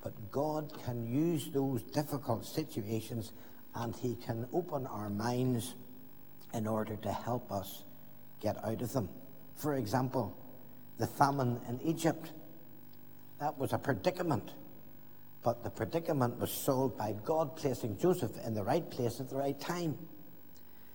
But 0.03 0.31
God 0.31 0.73
can 0.85 1.07
use 1.07 1.49
those 1.53 1.83
difficult 1.83 2.47
situations 2.47 3.33
and 3.75 3.95
He 3.97 4.17
can 4.17 4.47
open 4.53 4.87
our 4.87 5.11
minds 5.11 5.75
in 6.55 6.67
order 6.67 6.97
to 6.97 7.13
help 7.13 7.51
us 7.51 7.85
get 8.41 8.63
out 8.65 8.81
of 8.81 8.93
them. 8.93 9.09
For 9.57 9.75
example, 9.75 10.37
the 10.99 11.07
famine 11.07 11.61
in 11.69 11.81
Egypt. 11.83 12.33
That 13.41 13.57
was 13.57 13.73
a 13.73 13.79
predicament. 13.79 14.53
But 15.43 15.63
the 15.63 15.71
predicament 15.71 16.39
was 16.39 16.51
solved 16.51 16.99
by 16.99 17.15
God 17.25 17.57
placing 17.57 17.99
Joseph 17.99 18.33
in 18.45 18.55
the 18.55 18.65
right 18.65 18.89
place 18.91 19.21
at 19.21 19.31
the 19.31 19.37
right 19.37 19.59
time. 19.59 19.97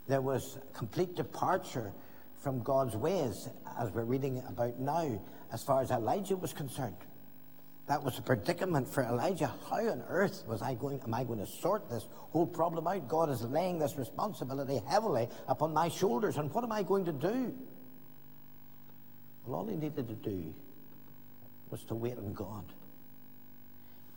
There 0.07 0.21
was 0.21 0.57
complete 0.73 1.15
departure 1.15 1.91
from 2.39 2.61
God's 2.61 2.95
ways, 2.95 3.47
as 3.79 3.89
we're 3.91 4.03
reading 4.03 4.43
about 4.49 4.79
now, 4.79 5.21
as 5.51 5.63
far 5.63 5.81
as 5.81 5.91
Elijah 5.91 6.35
was 6.35 6.51
concerned. 6.51 6.97
That 7.87 8.03
was 8.03 8.17
a 8.17 8.21
predicament 8.21 8.87
for 8.87 9.03
Elijah. 9.03 9.51
How 9.69 9.77
on 9.77 10.03
earth 10.07 10.43
was 10.47 10.61
I 10.61 10.73
going, 10.73 11.01
am 11.01 11.13
I 11.13 11.23
going 11.23 11.39
to 11.39 11.47
sort 11.47 11.89
this 11.89 12.05
whole 12.31 12.47
problem 12.47 12.87
out? 12.87 13.07
God 13.07 13.29
is 13.29 13.41
laying 13.43 13.79
this 13.79 13.97
responsibility 13.97 14.81
heavily 14.87 15.29
upon 15.47 15.73
my 15.73 15.89
shoulders, 15.89 16.37
and 16.37 16.53
what 16.53 16.63
am 16.63 16.71
I 16.71 16.83
going 16.83 17.05
to 17.05 17.11
do? 17.11 17.53
Well, 19.45 19.59
all 19.59 19.67
he 19.67 19.75
needed 19.75 20.07
to 20.07 20.15
do 20.15 20.53
was 21.69 21.83
to 21.85 21.95
wait 21.95 22.17
on 22.17 22.33
God. 22.33 22.63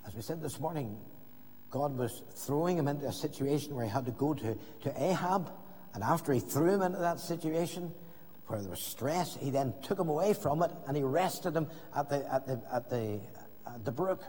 As 0.07 0.15
we 0.15 0.23
said 0.23 0.41
this 0.41 0.61
morning, 0.61 0.97
God 1.71 1.97
was 1.97 2.23
throwing 2.35 2.79
him 2.79 2.87
into 2.87 3.07
a 3.07 3.13
situation 3.13 3.75
where 3.75 3.85
he 3.85 3.91
had 3.91 4.07
to 4.07 4.13
go 4.13 4.35
to, 4.35 4.57
to 4.83 5.03
Ahab, 5.03 5.51
and 5.95 6.03
after 6.03 6.33
he 6.33 6.41
threw 6.41 6.75
him 6.75 6.83
into 6.83 6.99
that 6.99 7.21
situation, 7.21 7.93
where 8.47 8.61
there 8.61 8.71
was 8.71 8.81
stress, 8.81 9.37
he 9.37 9.51
then 9.51 9.75
took 9.83 9.99
him 9.99 10.09
away 10.09 10.33
from 10.33 10.63
it 10.63 10.71
and 10.87 10.97
he 10.97 11.03
rested 11.03 11.57
him 11.57 11.69
at 11.97 12.09
the, 12.09 12.33
at 12.33 12.47
the, 12.47 12.61
at 12.73 12.89
the, 12.91 13.21
uh, 13.67 13.71
the 13.85 13.91
brook. 13.91 14.23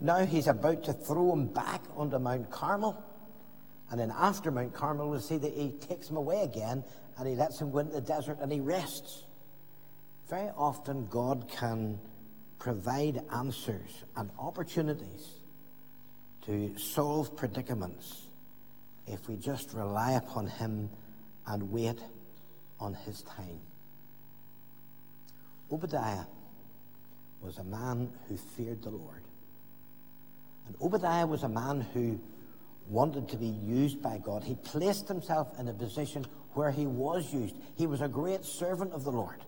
Now 0.00 0.24
he's 0.26 0.48
about 0.48 0.84
to 0.84 0.92
throw 0.92 1.32
him 1.32 1.46
back 1.46 1.82
onto 1.96 2.18
Mount 2.18 2.50
Carmel. 2.50 3.02
And 3.90 4.00
then 4.00 4.12
after 4.16 4.50
Mount 4.50 4.74
Carmel, 4.74 5.08
we'll 5.08 5.20
see 5.20 5.38
that 5.38 5.54
he 5.54 5.70
takes 5.70 6.10
him 6.10 6.16
away 6.16 6.42
again 6.42 6.84
and 7.16 7.28
he 7.28 7.34
lets 7.34 7.60
him 7.60 7.70
go 7.70 7.78
into 7.78 7.94
the 7.94 8.00
desert 8.00 8.38
and 8.40 8.52
he 8.52 8.60
rests. 8.60 9.24
Very 10.28 10.50
often, 10.56 11.06
God 11.06 11.48
can 11.48 11.98
provide 12.58 13.22
answers 13.32 14.04
and 14.16 14.30
opportunities 14.38 15.28
to 16.46 16.76
solve 16.76 17.36
predicaments 17.36 18.23
if 19.06 19.28
we 19.28 19.36
just 19.36 19.72
rely 19.72 20.12
upon 20.12 20.46
Him 20.46 20.90
and 21.46 21.70
wait 21.70 21.98
on 22.80 22.94
His 22.94 23.22
time. 23.22 23.60
Obadiah 25.70 26.24
was 27.40 27.58
a 27.58 27.64
man 27.64 28.10
who 28.28 28.36
feared 28.36 28.82
the 28.82 28.90
Lord. 28.90 29.22
And 30.66 30.76
Obadiah 30.80 31.26
was 31.26 31.42
a 31.42 31.48
man 31.48 31.82
who 31.92 32.18
wanted 32.88 33.28
to 33.30 33.36
be 33.36 33.46
used 33.46 34.02
by 34.02 34.18
God. 34.18 34.44
He 34.44 34.54
placed 34.54 35.08
himself 35.08 35.48
in 35.58 35.68
a 35.68 35.74
position 35.74 36.26
where 36.52 36.70
he 36.70 36.86
was 36.86 37.32
used. 37.32 37.54
He 37.76 37.86
was 37.86 38.00
a 38.00 38.08
great 38.08 38.44
servant 38.44 38.92
of 38.92 39.04
the 39.04 39.10
Lord. 39.10 39.42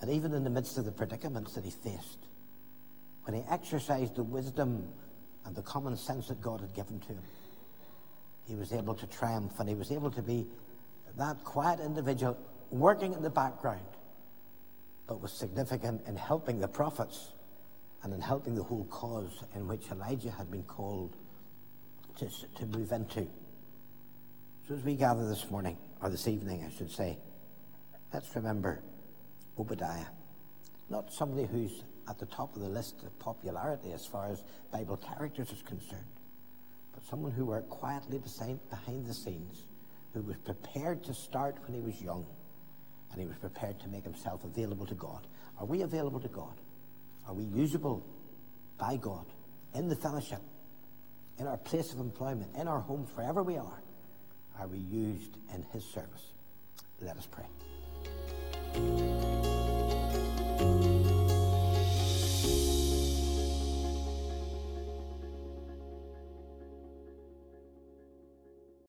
And 0.00 0.10
even 0.10 0.32
in 0.32 0.44
the 0.44 0.50
midst 0.50 0.78
of 0.78 0.84
the 0.84 0.92
predicaments 0.92 1.54
that 1.54 1.64
he 1.64 1.70
faced, 1.70 2.18
when 3.24 3.34
he 3.34 3.42
exercised 3.50 4.16
the 4.16 4.22
wisdom 4.22 4.88
and 5.44 5.54
the 5.54 5.62
common 5.62 5.96
sense 5.96 6.28
that 6.28 6.40
God 6.40 6.60
had 6.60 6.74
given 6.74 7.00
to 7.00 7.08
him, 7.08 7.22
he 8.46 8.54
was 8.54 8.72
able 8.72 8.94
to 8.94 9.06
triumph 9.06 9.52
and 9.58 9.68
he 9.68 9.74
was 9.74 9.90
able 9.90 10.10
to 10.10 10.22
be 10.22 10.46
that 11.16 11.42
quiet 11.44 11.80
individual 11.80 12.36
working 12.70 13.12
in 13.12 13.22
the 13.22 13.30
background 13.30 13.80
but 15.06 15.22
was 15.22 15.32
significant 15.32 16.02
in 16.06 16.16
helping 16.16 16.60
the 16.60 16.68
prophets 16.68 17.32
and 18.02 18.12
in 18.12 18.20
helping 18.20 18.54
the 18.54 18.62
whole 18.62 18.84
cause 18.84 19.42
in 19.54 19.66
which 19.66 19.90
Elijah 19.90 20.30
had 20.30 20.50
been 20.50 20.62
called 20.62 21.16
to, 22.18 22.28
to 22.56 22.66
move 22.66 22.92
into. 22.92 23.26
So 24.68 24.74
as 24.74 24.82
we 24.82 24.94
gather 24.94 25.26
this 25.26 25.50
morning, 25.50 25.78
or 26.00 26.10
this 26.10 26.28
evening, 26.28 26.64
I 26.64 26.76
should 26.76 26.92
say, 26.92 27.16
let's 28.12 28.36
remember 28.36 28.80
Obadiah. 29.58 30.06
Not 30.90 31.12
somebody 31.12 31.46
who's 31.46 31.82
at 32.08 32.18
the 32.18 32.26
top 32.26 32.54
of 32.56 32.62
the 32.62 32.68
list 32.68 33.02
of 33.04 33.18
popularity 33.18 33.92
as 33.92 34.06
far 34.06 34.30
as 34.30 34.42
Bible 34.72 34.96
characters 34.96 35.50
is 35.50 35.62
concerned, 35.62 36.02
but 36.92 37.04
someone 37.04 37.32
who 37.32 37.44
worked 37.44 37.68
quietly 37.68 38.18
behind 38.18 39.06
the 39.06 39.14
scenes, 39.14 39.64
who 40.14 40.22
was 40.22 40.36
prepared 40.38 41.04
to 41.04 41.14
start 41.14 41.56
when 41.66 41.74
he 41.74 41.80
was 41.80 42.00
young 42.00 42.26
and 43.12 43.20
he 43.20 43.26
was 43.26 43.36
prepared 43.36 43.78
to 43.80 43.88
make 43.88 44.04
himself 44.04 44.42
available 44.44 44.86
to 44.86 44.94
God. 44.94 45.26
Are 45.58 45.66
we 45.66 45.82
available 45.82 46.20
to 46.20 46.28
God? 46.28 46.54
Are 47.26 47.34
we 47.34 47.44
usable 47.44 48.04
by 48.78 48.96
God 48.96 49.26
in 49.74 49.88
the 49.88 49.96
fellowship, 49.96 50.40
in 51.38 51.46
our 51.46 51.58
place 51.58 51.92
of 51.92 52.00
employment, 52.00 52.50
in 52.56 52.68
our 52.68 52.80
homes, 52.80 53.10
wherever 53.14 53.42
we 53.42 53.56
are? 53.56 53.82
Are 54.58 54.66
we 54.66 54.78
used 54.78 55.36
in 55.54 55.62
his 55.72 55.84
service? 55.84 56.32
Let 57.00 57.16
us 57.16 57.28
pray. 57.30 57.44